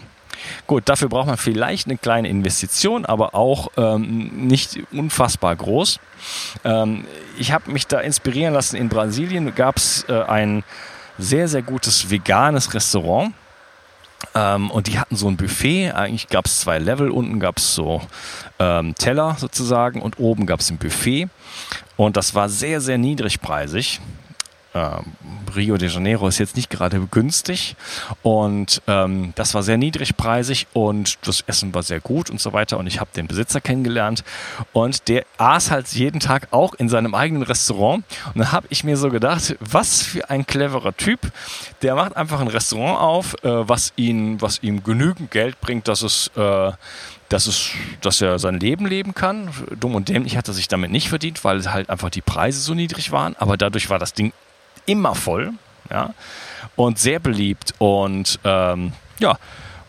Gut, 0.68 0.88
dafür 0.88 1.10
braucht 1.10 1.28
man 1.28 1.38
vielleicht 1.38 1.88
eine 1.88 1.98
kleine 1.98 2.28
Investition, 2.28 3.06
aber 3.06 3.36
auch 3.36 3.70
ähm, 3.78 4.48
nicht 4.48 4.80
unfassbar 4.92 5.56
groß. 5.56 6.00
Ähm, 6.64 7.06
ich 7.38 7.52
habe 7.52 7.72
mich 7.72 7.88
da 7.88 8.00
inspirieren 8.00 8.54
lassen. 8.54 8.76
In 8.76 8.90
Brasilien 8.90 9.54
gab 9.56 9.78
es 9.78 10.06
äh, 10.10 10.22
ein 10.24 10.64
sehr, 11.18 11.48
sehr 11.48 11.62
gutes 11.62 12.10
veganes 12.10 12.74
Restaurant. 12.74 13.34
Ähm, 14.36 14.70
und 14.72 14.88
die 14.88 15.00
hatten 15.00 15.16
so 15.16 15.28
ein 15.28 15.38
Buffet. 15.38 15.92
Eigentlich 15.92 16.28
gab 16.28 16.46
es 16.46 16.60
zwei 16.60 16.80
Level. 16.80 17.10
Unten 17.10 17.40
gab 17.40 17.58
es 17.58 17.74
so 17.74 18.02
ähm, 18.60 18.96
Teller 18.96 19.36
sozusagen 19.40 20.02
und 20.02 20.20
oben 20.20 20.46
gab 20.46 20.60
es 20.60 20.70
ein 20.70 20.78
Buffet. 20.78 21.30
Und 21.96 22.18
das 22.18 22.36
war 22.36 22.50
sehr, 22.50 22.82
sehr 22.82 22.98
niedrigpreisig. 22.98 24.00
Ähm, 24.76 25.14
Rio 25.56 25.78
de 25.78 25.90
Janeiro 25.90 26.28
ist 26.28 26.38
jetzt 26.38 26.56
nicht 26.56 26.70
gerade 26.70 27.00
günstig 27.10 27.76
und 28.22 28.84
ähm, 28.88 29.34
das 29.36 29.56
war 29.56 29.64
sehr 29.64 29.78
niedrigpreisig 29.78 30.68
und 30.74 31.18
das 31.28 31.42
Essen 31.48 31.74
war 31.74 31.82
sehr 31.82 32.00
gut 32.00 32.30
und 32.30 32.40
so 32.40 32.54
weiter 32.54 32.78
und 32.78 32.86
ich 32.86 33.00
habe 33.00 33.10
den 33.16 33.26
Besitzer 33.26 33.62
kennengelernt 33.62 34.24
und 34.72 35.08
der 35.08 35.26
aß 35.40 35.72
halt 35.72 35.88
jeden 35.88 36.20
Tag 36.20 36.50
auch 36.52 36.76
in 36.76 36.88
seinem 36.88 37.16
eigenen 37.16 37.42
Restaurant 37.42 38.04
und 38.28 38.38
dann 38.38 38.52
habe 38.52 38.68
ich 38.70 38.84
mir 38.84 38.96
so 38.96 39.10
gedacht, 39.10 39.56
was 39.60 40.04
für 40.04 40.30
ein 40.30 40.46
cleverer 40.46 40.96
Typ, 40.96 41.32
der 41.82 41.96
macht 41.96 42.16
einfach 42.16 42.40
ein 42.40 42.48
Restaurant 42.48 43.00
auf, 43.00 43.44
äh, 43.44 43.68
was 43.68 43.94
ihn, 43.96 44.40
was 44.40 44.62
ihm 44.62 44.84
genügend 44.84 45.32
Geld 45.32 45.60
bringt, 45.62 45.88
dass 45.88 46.04
es 46.04 46.28
äh, 46.36 46.72
dass, 47.30 47.46
es, 47.46 47.70
dass 48.02 48.22
er 48.22 48.40
sein 48.40 48.60
Leben 48.60 48.88
leben 48.88 49.14
kann. 49.14 49.50
Dumm 49.80 49.94
und 49.94 50.10
dämlich 50.10 50.36
hat 50.36 50.48
er 50.48 50.54
sich 50.56 50.68
damit 50.68 50.92
nicht 50.92 51.10
verdient, 51.10 51.44
weil 51.44 51.64
halt 51.72 51.90
einfach 51.90 52.10
die 52.10 52.22
Preise 52.22 52.60
so 52.60 52.74
niedrig 52.74 53.12
waren. 53.12 53.36
Aber 53.38 53.56
dadurch 53.56 53.90
war 53.92 54.00
das 54.00 54.14
Ding 54.14 54.34
immer 54.86 55.16
voll, 55.16 55.54
ja, 55.90 56.14
und 56.76 57.00
sehr 57.00 57.20
beliebt 57.20 57.74
und 57.78 58.40
ähm, 58.44 58.94
ja, 59.20 59.38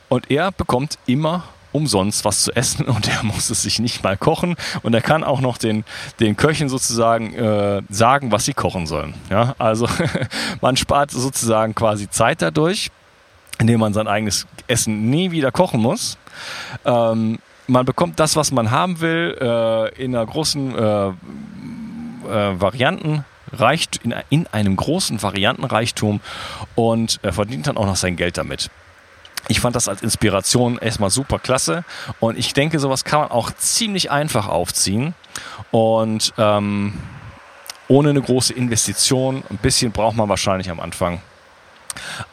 und 0.08 0.30
er 0.30 0.52
bekommt 0.52 0.98
immer 1.06 1.44
umsonst 1.72 2.24
was 2.24 2.42
zu 2.42 2.52
essen 2.52 2.84
und 2.86 3.08
er 3.08 3.22
muss 3.22 3.50
es 3.50 3.62
sich 3.62 3.78
nicht 3.78 4.02
mal 4.02 4.16
kochen 4.16 4.56
und 4.82 4.94
er 4.94 5.00
kann 5.02 5.24
auch 5.24 5.40
noch 5.40 5.58
den, 5.58 5.84
den 6.18 6.36
Köchen 6.36 6.68
sozusagen 6.68 7.34
äh, 7.34 7.82
sagen, 7.88 8.32
was 8.32 8.44
sie 8.44 8.54
kochen 8.54 8.86
sollen. 8.86 9.14
Ja, 9.30 9.54
also 9.58 9.88
man 10.60 10.76
spart 10.76 11.10
sozusagen 11.10 11.74
quasi 11.74 12.08
Zeit 12.10 12.42
dadurch, 12.42 12.90
indem 13.58 13.80
man 13.80 13.92
sein 13.92 14.08
eigenes 14.08 14.46
Essen 14.66 15.10
nie 15.10 15.30
wieder 15.30 15.52
kochen 15.52 15.80
muss. 15.80 16.18
Ähm, 16.84 17.38
man 17.66 17.84
bekommt 17.86 18.18
das, 18.18 18.34
was 18.34 18.50
man 18.50 18.70
haben 18.70 19.00
will, 19.00 19.36
äh, 19.40 20.02
in 20.02 20.14
einer 20.14 20.26
großen 20.26 20.74
äh, 20.76 21.08
äh, 21.08 22.60
Varianten 22.60 23.24
reicht 23.52 23.98
in, 23.98 24.14
in 24.28 24.46
einem 24.48 24.76
großen 24.76 25.22
Variantenreichtum 25.22 26.20
und 26.74 27.20
er 27.22 27.32
verdient 27.32 27.66
dann 27.66 27.76
auch 27.76 27.86
noch 27.86 27.96
sein 27.96 28.16
Geld 28.16 28.38
damit. 28.38 28.70
Ich 29.48 29.60
fand 29.60 29.74
das 29.74 29.88
als 29.88 30.02
Inspiration 30.02 30.78
erstmal 30.78 31.10
super 31.10 31.38
klasse 31.38 31.84
und 32.20 32.38
ich 32.38 32.52
denke, 32.52 32.78
sowas 32.78 33.04
kann 33.04 33.20
man 33.20 33.30
auch 33.30 33.50
ziemlich 33.52 34.10
einfach 34.10 34.48
aufziehen 34.48 35.14
und 35.70 36.34
ähm, 36.38 36.94
ohne 37.88 38.10
eine 38.10 38.22
große 38.22 38.52
Investition. 38.54 39.42
Ein 39.50 39.58
bisschen 39.58 39.92
braucht 39.92 40.16
man 40.16 40.28
wahrscheinlich 40.28 40.70
am 40.70 40.78
Anfang. 40.78 41.20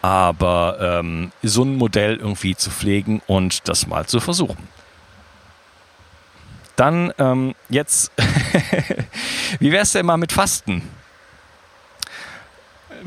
Aber 0.03 0.77
ähm, 0.79 1.31
so 1.41 1.63
ein 1.63 1.75
Modell 1.75 2.17
irgendwie 2.17 2.55
zu 2.55 2.69
pflegen 2.69 3.21
und 3.25 3.67
das 3.67 3.87
mal 3.87 4.05
zu 4.05 4.19
versuchen. 4.19 4.67
Dann 6.75 7.11
ähm, 7.17 7.55
jetzt, 7.69 8.11
wie 9.59 9.71
wäre 9.71 9.81
es 9.81 9.93
denn 9.93 10.05
mal 10.05 10.17
mit 10.17 10.31
Fasten? 10.31 10.83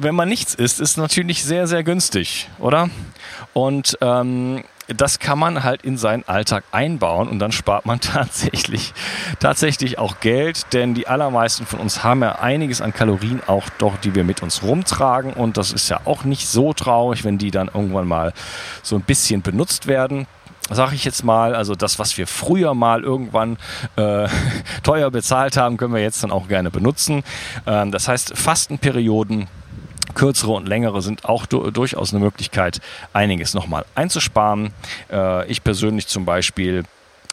Wenn 0.03 0.15
man 0.15 0.29
nichts 0.29 0.55
isst, 0.55 0.81
ist 0.81 0.97
natürlich 0.97 1.45
sehr, 1.45 1.67
sehr 1.67 1.83
günstig, 1.83 2.49
oder? 2.59 2.91
Und 3.53 3.99
ähm, 4.01 4.63
das 4.89 5.19
kann 5.19 5.39
man 5.39 5.63
halt 5.63 5.83
in 5.83 5.97
seinen 5.97 6.27
Alltag 6.27 6.65
einbauen 6.73 7.29
und 7.29 7.39
dann 7.39 7.53
spart 7.53 7.87
man 7.87 8.01
tatsächlich, 8.01 8.93
tatsächlich 9.39 9.99
auch 9.99 10.21
Geld, 10.21 10.73
denn 10.73 10.95
die 10.95 11.07
allermeisten 11.07 11.67
von 11.67 11.81
uns 11.81 12.03
haben 12.03 12.23
ja 12.23 12.41
einiges 12.41 12.81
an 12.81 12.93
Kalorien 12.93 13.41
auch 13.47 13.69
doch, 13.79 13.97
die 13.99 14.15
wir 14.15 14.25
mit 14.25 14.43
uns 14.43 14.63
rumtragen 14.63 15.33
und 15.33 15.57
das 15.57 15.73
ist 15.73 15.89
ja 15.89 16.01
auch 16.05 16.25
nicht 16.25 16.49
so 16.49 16.73
traurig, 16.73 17.25
wenn 17.25 17.39
die 17.39 17.51
dann 17.51 17.69
irgendwann 17.69 18.09
mal 18.09 18.33
so 18.83 18.97
ein 18.97 19.03
bisschen 19.03 19.43
benutzt 19.43 19.87
werden 19.87 20.27
sage 20.73 20.95
ich 20.95 21.05
jetzt 21.05 21.25
mal, 21.25 21.57
also 21.57 21.75
das, 21.75 21.99
was 21.99 22.17
wir 22.17 22.29
früher 22.29 22.75
mal 22.75 23.03
irgendwann 23.03 23.59
äh, 23.97 24.29
teuer 24.85 25.11
bezahlt 25.11 25.57
haben, 25.57 25.77
können 25.77 25.93
wir 25.93 26.01
jetzt 26.01 26.23
dann 26.23 26.31
auch 26.31 26.47
gerne 26.47 26.71
benutzen. 26.71 27.25
Ähm, 27.67 27.91
das 27.91 28.07
heißt, 28.07 28.39
Fastenperioden 28.39 29.49
kürzere 30.15 30.53
und 30.53 30.67
längere 30.67 31.03
sind 31.03 31.25
auch 31.25 31.47
du 31.47 31.71
durchaus 31.71 32.13
eine 32.13 32.23
Möglichkeit, 32.23 32.81
einiges 33.13 33.55
nochmal 33.55 33.85
einzusparen. 33.95 34.73
Äh, 35.11 35.47
ich 35.51 35.65
persönlich 35.65 36.07
zum 36.07 36.25
Beispiel 36.25 36.85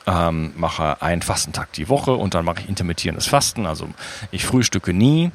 ähm, 0.08 0.54
mache 0.56 1.02
einen 1.02 1.22
Fastentag 1.22 1.74
die 1.74 1.90
Woche 1.90 2.13
und 2.13 2.34
dann 2.34 2.46
mache 2.46 2.62
ich 2.62 2.70
intermittierendes 2.70 3.28
Fasten. 3.28 3.66
Also 3.66 3.90
ich 4.32 4.46
frühstücke 4.46 4.94
nie, 4.94 5.32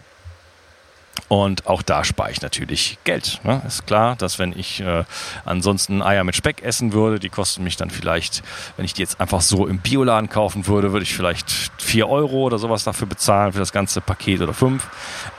und 1.28 1.66
auch 1.66 1.82
da 1.82 2.04
spare 2.04 2.30
ich 2.30 2.42
natürlich 2.42 2.98
Geld. 3.04 3.40
Ne? 3.44 3.62
Ist 3.66 3.86
klar, 3.86 4.16
dass 4.16 4.38
wenn 4.38 4.52
ich 4.52 4.80
äh, 4.80 5.04
ansonsten 5.44 6.02
Eier 6.02 6.24
mit 6.24 6.36
Speck 6.36 6.62
essen 6.62 6.92
würde, 6.92 7.18
die 7.18 7.28
kosten 7.28 7.64
mich 7.64 7.76
dann 7.76 7.90
vielleicht, 7.90 8.42
wenn 8.76 8.84
ich 8.84 8.94
die 8.94 9.00
jetzt 9.02 9.20
einfach 9.20 9.40
so 9.40 9.66
im 9.66 9.78
Bioladen 9.78 10.28
kaufen 10.28 10.66
würde, 10.66 10.92
würde 10.92 11.04
ich 11.04 11.14
vielleicht 11.14 11.50
4 11.78 12.08
Euro 12.08 12.42
oder 12.42 12.58
sowas 12.58 12.84
dafür 12.84 13.06
bezahlen, 13.06 13.52
für 13.52 13.58
das 13.58 13.72
ganze 13.72 14.00
Paket 14.00 14.40
oder 14.40 14.54
5. 14.54 14.86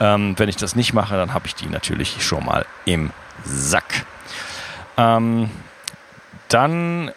Ähm, 0.00 0.34
wenn 0.36 0.48
ich 0.48 0.56
das 0.56 0.74
nicht 0.74 0.94
mache, 0.94 1.14
dann 1.16 1.32
habe 1.32 1.46
ich 1.46 1.54
die 1.54 1.66
natürlich 1.66 2.24
schon 2.24 2.44
mal 2.44 2.66
im 2.84 3.10
Sack. 3.44 4.06
Ähm, 4.96 5.50
dann 6.48 7.10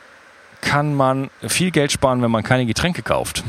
kann 0.61 0.95
man 0.95 1.29
viel 1.47 1.71
Geld 1.71 1.91
sparen, 1.91 2.21
wenn 2.21 2.31
man 2.31 2.43
keine 2.43 2.65
Getränke 2.65 3.01
kauft. 3.01 3.43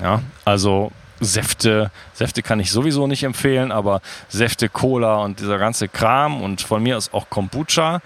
Ja, 0.00 0.22
also 0.44 0.90
Säfte, 1.24 1.90
Säfte 2.12 2.42
kann 2.42 2.60
ich 2.60 2.70
sowieso 2.70 3.06
nicht 3.06 3.22
empfehlen, 3.22 3.72
aber 3.72 4.00
Säfte, 4.28 4.68
Cola 4.68 5.16
und 5.16 5.40
dieser 5.40 5.58
ganze 5.58 5.88
Kram 5.88 6.42
und 6.42 6.62
von 6.62 6.82
mir 6.82 6.96
aus 6.96 7.12
auch 7.12 7.30
Kombucha 7.30 8.00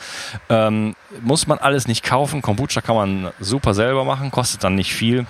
ähm, 0.48 0.94
muss 1.22 1.46
man 1.46 1.58
alles 1.58 1.88
nicht 1.88 2.04
kaufen. 2.04 2.42
Kombucha 2.42 2.80
kann 2.80 2.96
man 2.96 3.32
super 3.40 3.74
selber 3.74 4.04
machen, 4.04 4.30
kostet 4.30 4.64
dann 4.64 4.74
nicht 4.74 4.94
viel. 4.94 5.26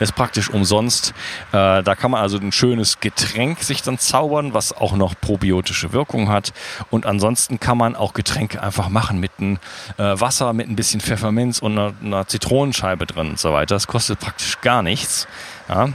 Ist 0.00 0.16
praktisch 0.16 0.50
umsonst. 0.50 1.14
Äh, 1.52 1.82
da 1.82 1.94
kann 1.94 2.10
man 2.10 2.20
also 2.20 2.36
ein 2.38 2.50
schönes 2.50 2.98
Getränk 2.98 3.62
sich 3.62 3.82
dann 3.82 3.98
zaubern, 3.98 4.54
was 4.54 4.72
auch 4.72 4.96
noch 4.96 5.14
probiotische 5.20 5.92
Wirkung 5.92 6.28
hat. 6.28 6.52
Und 6.90 7.06
ansonsten 7.06 7.60
kann 7.60 7.78
man 7.78 7.94
auch 7.94 8.12
Getränke 8.12 8.62
einfach 8.62 8.88
machen 8.88 9.20
mit 9.20 9.30
einem 9.38 9.58
äh, 9.98 10.20
Wasser, 10.20 10.52
mit 10.52 10.68
ein 10.68 10.76
bisschen 10.76 11.00
Pfefferminz 11.00 11.60
und 11.60 11.78
einer, 11.78 11.94
einer 12.02 12.26
Zitronenscheibe 12.26 13.06
drin 13.06 13.30
und 13.30 13.38
so 13.38 13.52
weiter. 13.52 13.76
Das 13.76 13.86
kostet 13.86 14.18
praktisch 14.18 14.60
gar 14.60 14.82
nichts. 14.82 15.28
Ja. 15.68 15.90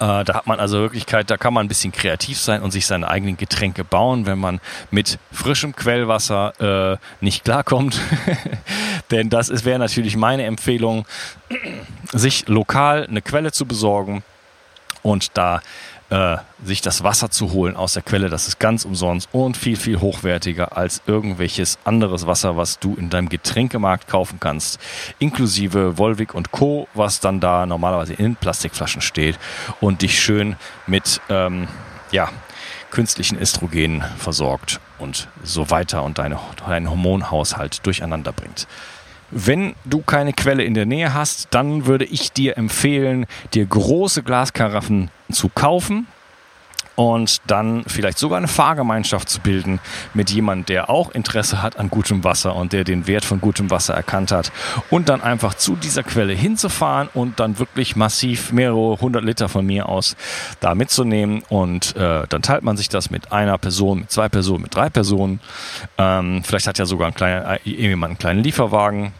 Äh, 0.00 0.24
da 0.24 0.34
hat 0.34 0.46
man 0.46 0.60
also 0.60 0.78
Wirklichkeit, 0.78 1.30
da 1.30 1.36
kann 1.36 1.52
man 1.52 1.66
ein 1.66 1.68
bisschen 1.68 1.92
kreativ 1.92 2.38
sein 2.38 2.62
und 2.62 2.70
sich 2.70 2.86
seine 2.86 3.08
eigenen 3.08 3.36
Getränke 3.36 3.84
bauen, 3.84 4.26
wenn 4.26 4.38
man 4.38 4.60
mit 4.90 5.18
frischem 5.30 5.76
Quellwasser 5.76 6.92
äh, 6.92 6.96
nicht 7.20 7.44
klarkommt. 7.44 8.00
Denn 9.10 9.28
das 9.28 9.64
wäre 9.64 9.78
natürlich 9.78 10.16
meine 10.16 10.44
Empfehlung, 10.44 11.06
sich 12.12 12.48
lokal 12.48 13.06
eine 13.06 13.20
Quelle 13.20 13.52
zu 13.52 13.66
besorgen 13.66 14.22
und 15.02 15.36
da 15.36 15.60
äh, 16.14 16.36
sich 16.64 16.80
das 16.80 17.02
Wasser 17.02 17.28
zu 17.28 17.52
holen 17.52 17.74
aus 17.74 17.94
der 17.94 18.02
Quelle. 18.02 18.28
Das 18.28 18.46
ist 18.46 18.60
ganz 18.60 18.84
umsonst 18.84 19.28
und 19.32 19.56
viel, 19.56 19.74
viel 19.74 20.00
hochwertiger 20.00 20.76
als 20.76 21.02
irgendwelches 21.06 21.76
anderes 21.82 22.24
Wasser, 22.24 22.56
was 22.56 22.78
du 22.78 22.94
in 22.94 23.10
deinem 23.10 23.28
Getränkemarkt 23.28 24.06
kaufen 24.06 24.38
kannst. 24.38 24.78
Inklusive 25.18 25.98
Volvic 25.98 26.32
und 26.32 26.52
Co., 26.52 26.86
was 26.94 27.18
dann 27.18 27.40
da 27.40 27.66
normalerweise 27.66 28.14
in 28.14 28.36
Plastikflaschen 28.36 29.02
steht 29.02 29.40
und 29.80 30.02
dich 30.02 30.22
schön 30.22 30.54
mit, 30.86 31.20
ähm, 31.28 31.66
ja, 32.12 32.30
künstlichen 32.92 33.36
Östrogenen 33.36 34.04
versorgt 34.16 34.78
und 35.00 35.26
so 35.42 35.70
weiter 35.70 36.04
und 36.04 36.18
deine, 36.18 36.38
deinen 36.64 36.88
Hormonhaushalt 36.88 37.84
durcheinander 37.84 38.30
bringt. 38.30 38.68
Wenn 39.36 39.74
du 39.84 40.00
keine 40.00 40.32
Quelle 40.32 40.62
in 40.62 40.74
der 40.74 40.86
Nähe 40.86 41.12
hast, 41.12 41.48
dann 41.50 41.86
würde 41.86 42.04
ich 42.04 42.30
dir 42.30 42.56
empfehlen, 42.56 43.26
dir 43.52 43.66
große 43.66 44.22
Glaskaraffen 44.22 45.10
zu 45.28 45.48
kaufen 45.48 46.06
und 46.94 47.40
dann 47.48 47.82
vielleicht 47.88 48.18
sogar 48.18 48.38
eine 48.38 48.46
Fahrgemeinschaft 48.46 49.28
zu 49.28 49.40
bilden 49.40 49.80
mit 50.14 50.30
jemandem, 50.30 50.66
der 50.66 50.88
auch 50.88 51.10
Interesse 51.10 51.62
hat 51.62 51.80
an 51.80 51.90
gutem 51.90 52.22
Wasser 52.22 52.54
und 52.54 52.72
der 52.72 52.84
den 52.84 53.08
Wert 53.08 53.24
von 53.24 53.40
gutem 53.40 53.70
Wasser 53.70 53.94
erkannt 53.94 54.30
hat. 54.30 54.52
Und 54.90 55.08
dann 55.08 55.20
einfach 55.20 55.54
zu 55.54 55.74
dieser 55.74 56.04
Quelle 56.04 56.32
hinzufahren 56.32 57.08
und 57.12 57.40
dann 57.40 57.58
wirklich 57.58 57.96
massiv 57.96 58.52
mehrere 58.52 59.00
hundert 59.00 59.24
Liter 59.24 59.48
von 59.48 59.66
mir 59.66 59.88
aus 59.88 60.14
da 60.60 60.76
mitzunehmen. 60.76 61.42
Und 61.48 61.96
äh, 61.96 62.28
dann 62.28 62.42
teilt 62.42 62.62
man 62.62 62.76
sich 62.76 62.88
das 62.88 63.10
mit 63.10 63.32
einer 63.32 63.58
Person, 63.58 64.00
mit 64.00 64.12
zwei 64.12 64.28
Personen, 64.28 64.62
mit 64.62 64.76
drei 64.76 64.88
Personen. 64.88 65.40
Ähm, 65.98 66.42
vielleicht 66.44 66.68
hat 66.68 66.78
ja 66.78 66.86
sogar 66.86 67.08
ein 67.08 67.14
kleiner, 67.14 67.54
äh, 67.54 67.68
jemand 67.68 68.10
einen 68.10 68.18
kleinen 68.18 68.44
Lieferwagen 68.44 69.12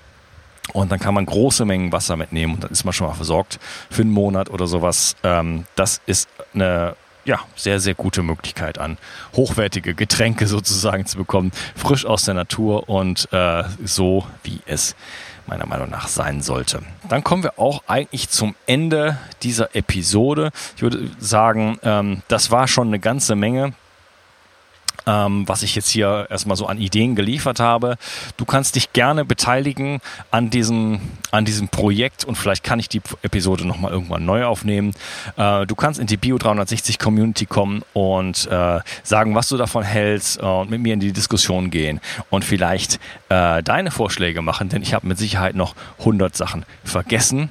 und 0.72 0.90
dann 0.90 0.98
kann 0.98 1.14
man 1.14 1.26
große 1.26 1.64
Mengen 1.64 1.92
Wasser 1.92 2.16
mitnehmen 2.16 2.54
und 2.54 2.64
dann 2.64 2.70
ist 2.70 2.84
man 2.84 2.92
schon 2.92 3.06
mal 3.06 3.14
versorgt 3.14 3.58
für 3.90 4.02
einen 4.02 4.10
Monat 4.10 4.50
oder 4.50 4.66
sowas. 4.66 5.16
Ähm, 5.22 5.64
das 5.76 6.00
ist 6.06 6.28
eine 6.54 6.96
ja, 7.24 7.40
sehr, 7.56 7.80
sehr 7.80 7.94
gute 7.94 8.22
Möglichkeit 8.22 8.78
an, 8.78 8.98
hochwertige 9.34 9.94
Getränke 9.94 10.46
sozusagen 10.46 11.06
zu 11.06 11.16
bekommen, 11.16 11.52
frisch 11.74 12.04
aus 12.04 12.24
der 12.24 12.34
Natur 12.34 12.88
und 12.88 13.32
äh, 13.32 13.64
so, 13.82 14.26
wie 14.42 14.60
es 14.66 14.94
meiner 15.46 15.66
Meinung 15.66 15.90
nach 15.90 16.08
sein 16.08 16.40
sollte. 16.40 16.80
Dann 17.08 17.22
kommen 17.22 17.42
wir 17.42 17.58
auch 17.58 17.82
eigentlich 17.86 18.28
zum 18.30 18.54
Ende 18.66 19.18
dieser 19.42 19.74
Episode. 19.74 20.50
Ich 20.76 20.82
würde 20.82 21.10
sagen, 21.18 21.78
ähm, 21.82 22.22
das 22.28 22.50
war 22.50 22.66
schon 22.68 22.88
eine 22.88 22.98
ganze 22.98 23.36
Menge 23.36 23.74
ähm, 25.06 25.46
was 25.46 25.62
ich 25.62 25.74
jetzt 25.74 25.88
hier 25.88 26.26
erstmal 26.30 26.56
so 26.56 26.66
an 26.66 26.78
Ideen 26.78 27.14
geliefert 27.14 27.60
habe. 27.60 27.96
Du 28.36 28.44
kannst 28.44 28.76
dich 28.76 28.92
gerne 28.92 29.24
beteiligen 29.24 30.00
an 30.30 30.50
diesem, 30.50 31.00
an 31.30 31.44
diesem 31.44 31.68
Projekt 31.68 32.24
und 32.24 32.36
vielleicht 32.36 32.64
kann 32.64 32.78
ich 32.78 32.88
die 32.88 33.02
Episode 33.22 33.66
nochmal 33.66 33.92
irgendwann 33.92 34.24
neu 34.24 34.44
aufnehmen. 34.44 34.94
Äh, 35.36 35.66
du 35.66 35.74
kannst 35.74 36.00
in 36.00 36.06
die 36.06 36.16
Bio 36.16 36.38
360 36.38 36.98
Community 36.98 37.46
kommen 37.46 37.82
und 37.92 38.46
äh, 38.46 38.80
sagen, 39.02 39.34
was 39.34 39.48
du 39.48 39.56
davon 39.56 39.82
hältst 39.82 40.40
äh, 40.40 40.44
und 40.44 40.70
mit 40.70 40.80
mir 40.80 40.94
in 40.94 41.00
die 41.00 41.12
Diskussion 41.12 41.70
gehen 41.70 42.00
und 42.30 42.44
vielleicht 42.44 42.98
äh, 43.28 43.62
deine 43.62 43.90
Vorschläge 43.90 44.42
machen, 44.42 44.68
denn 44.68 44.82
ich 44.82 44.94
habe 44.94 45.06
mit 45.06 45.18
Sicherheit 45.18 45.54
noch 45.54 45.74
100 45.98 46.36
Sachen 46.36 46.64
vergessen 46.84 47.50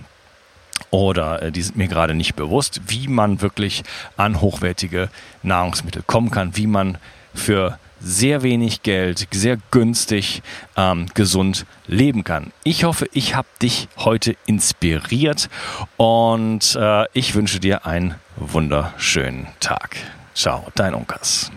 oder 0.90 1.42
äh, 1.42 1.52
die 1.52 1.62
sind 1.62 1.78
mir 1.78 1.88
gerade 1.88 2.14
nicht 2.14 2.36
bewusst, 2.36 2.82
wie 2.88 3.08
man 3.08 3.42
wirklich 3.42 3.84
an 4.18 4.42
hochwertige 4.42 5.10
Nahrungsmittel 5.42 6.04
kommen 6.06 6.32
kann, 6.32 6.56
wie 6.56 6.68
man 6.68 6.98
für 7.34 7.80
sehr 8.04 8.44
wenig 8.44 8.84
Geld, 8.84 9.28
sehr 9.32 9.58
günstig, 9.72 10.42
ähm, 10.76 11.08
gesund 11.14 11.66
leben 11.88 12.24
kann. 12.24 12.52
Ich 12.64 12.84
hoffe, 12.84 13.08
ich 13.14 13.36
habe 13.36 13.48
dich 13.62 13.88
heute 13.98 14.36
inspiriert 14.46 15.50
und 15.98 16.78
äh, 16.80 17.06
ich 17.14 17.34
wünsche 17.34 17.60
dir 17.60 17.86
einen 17.86 18.16
wunderschönen 18.36 19.48
Tag. 19.60 19.96
Ciao, 20.36 20.68
dein 20.76 20.94
Unkas. 20.94 21.52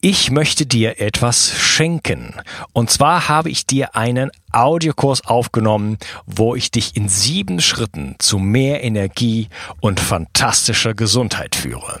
Ich 0.00 0.30
möchte 0.30 0.64
dir 0.64 1.00
etwas 1.00 1.58
schenken. 1.58 2.34
Und 2.72 2.88
zwar 2.88 3.28
habe 3.28 3.50
ich 3.50 3.66
dir 3.66 3.96
einen 3.96 4.30
Audiokurs 4.52 5.26
aufgenommen, 5.26 5.98
wo 6.24 6.54
ich 6.54 6.70
dich 6.70 6.94
in 6.96 7.08
sieben 7.08 7.60
Schritten 7.60 8.14
zu 8.20 8.38
mehr 8.38 8.84
Energie 8.84 9.48
und 9.80 9.98
fantastischer 9.98 10.94
Gesundheit 10.94 11.56
führe. 11.56 12.00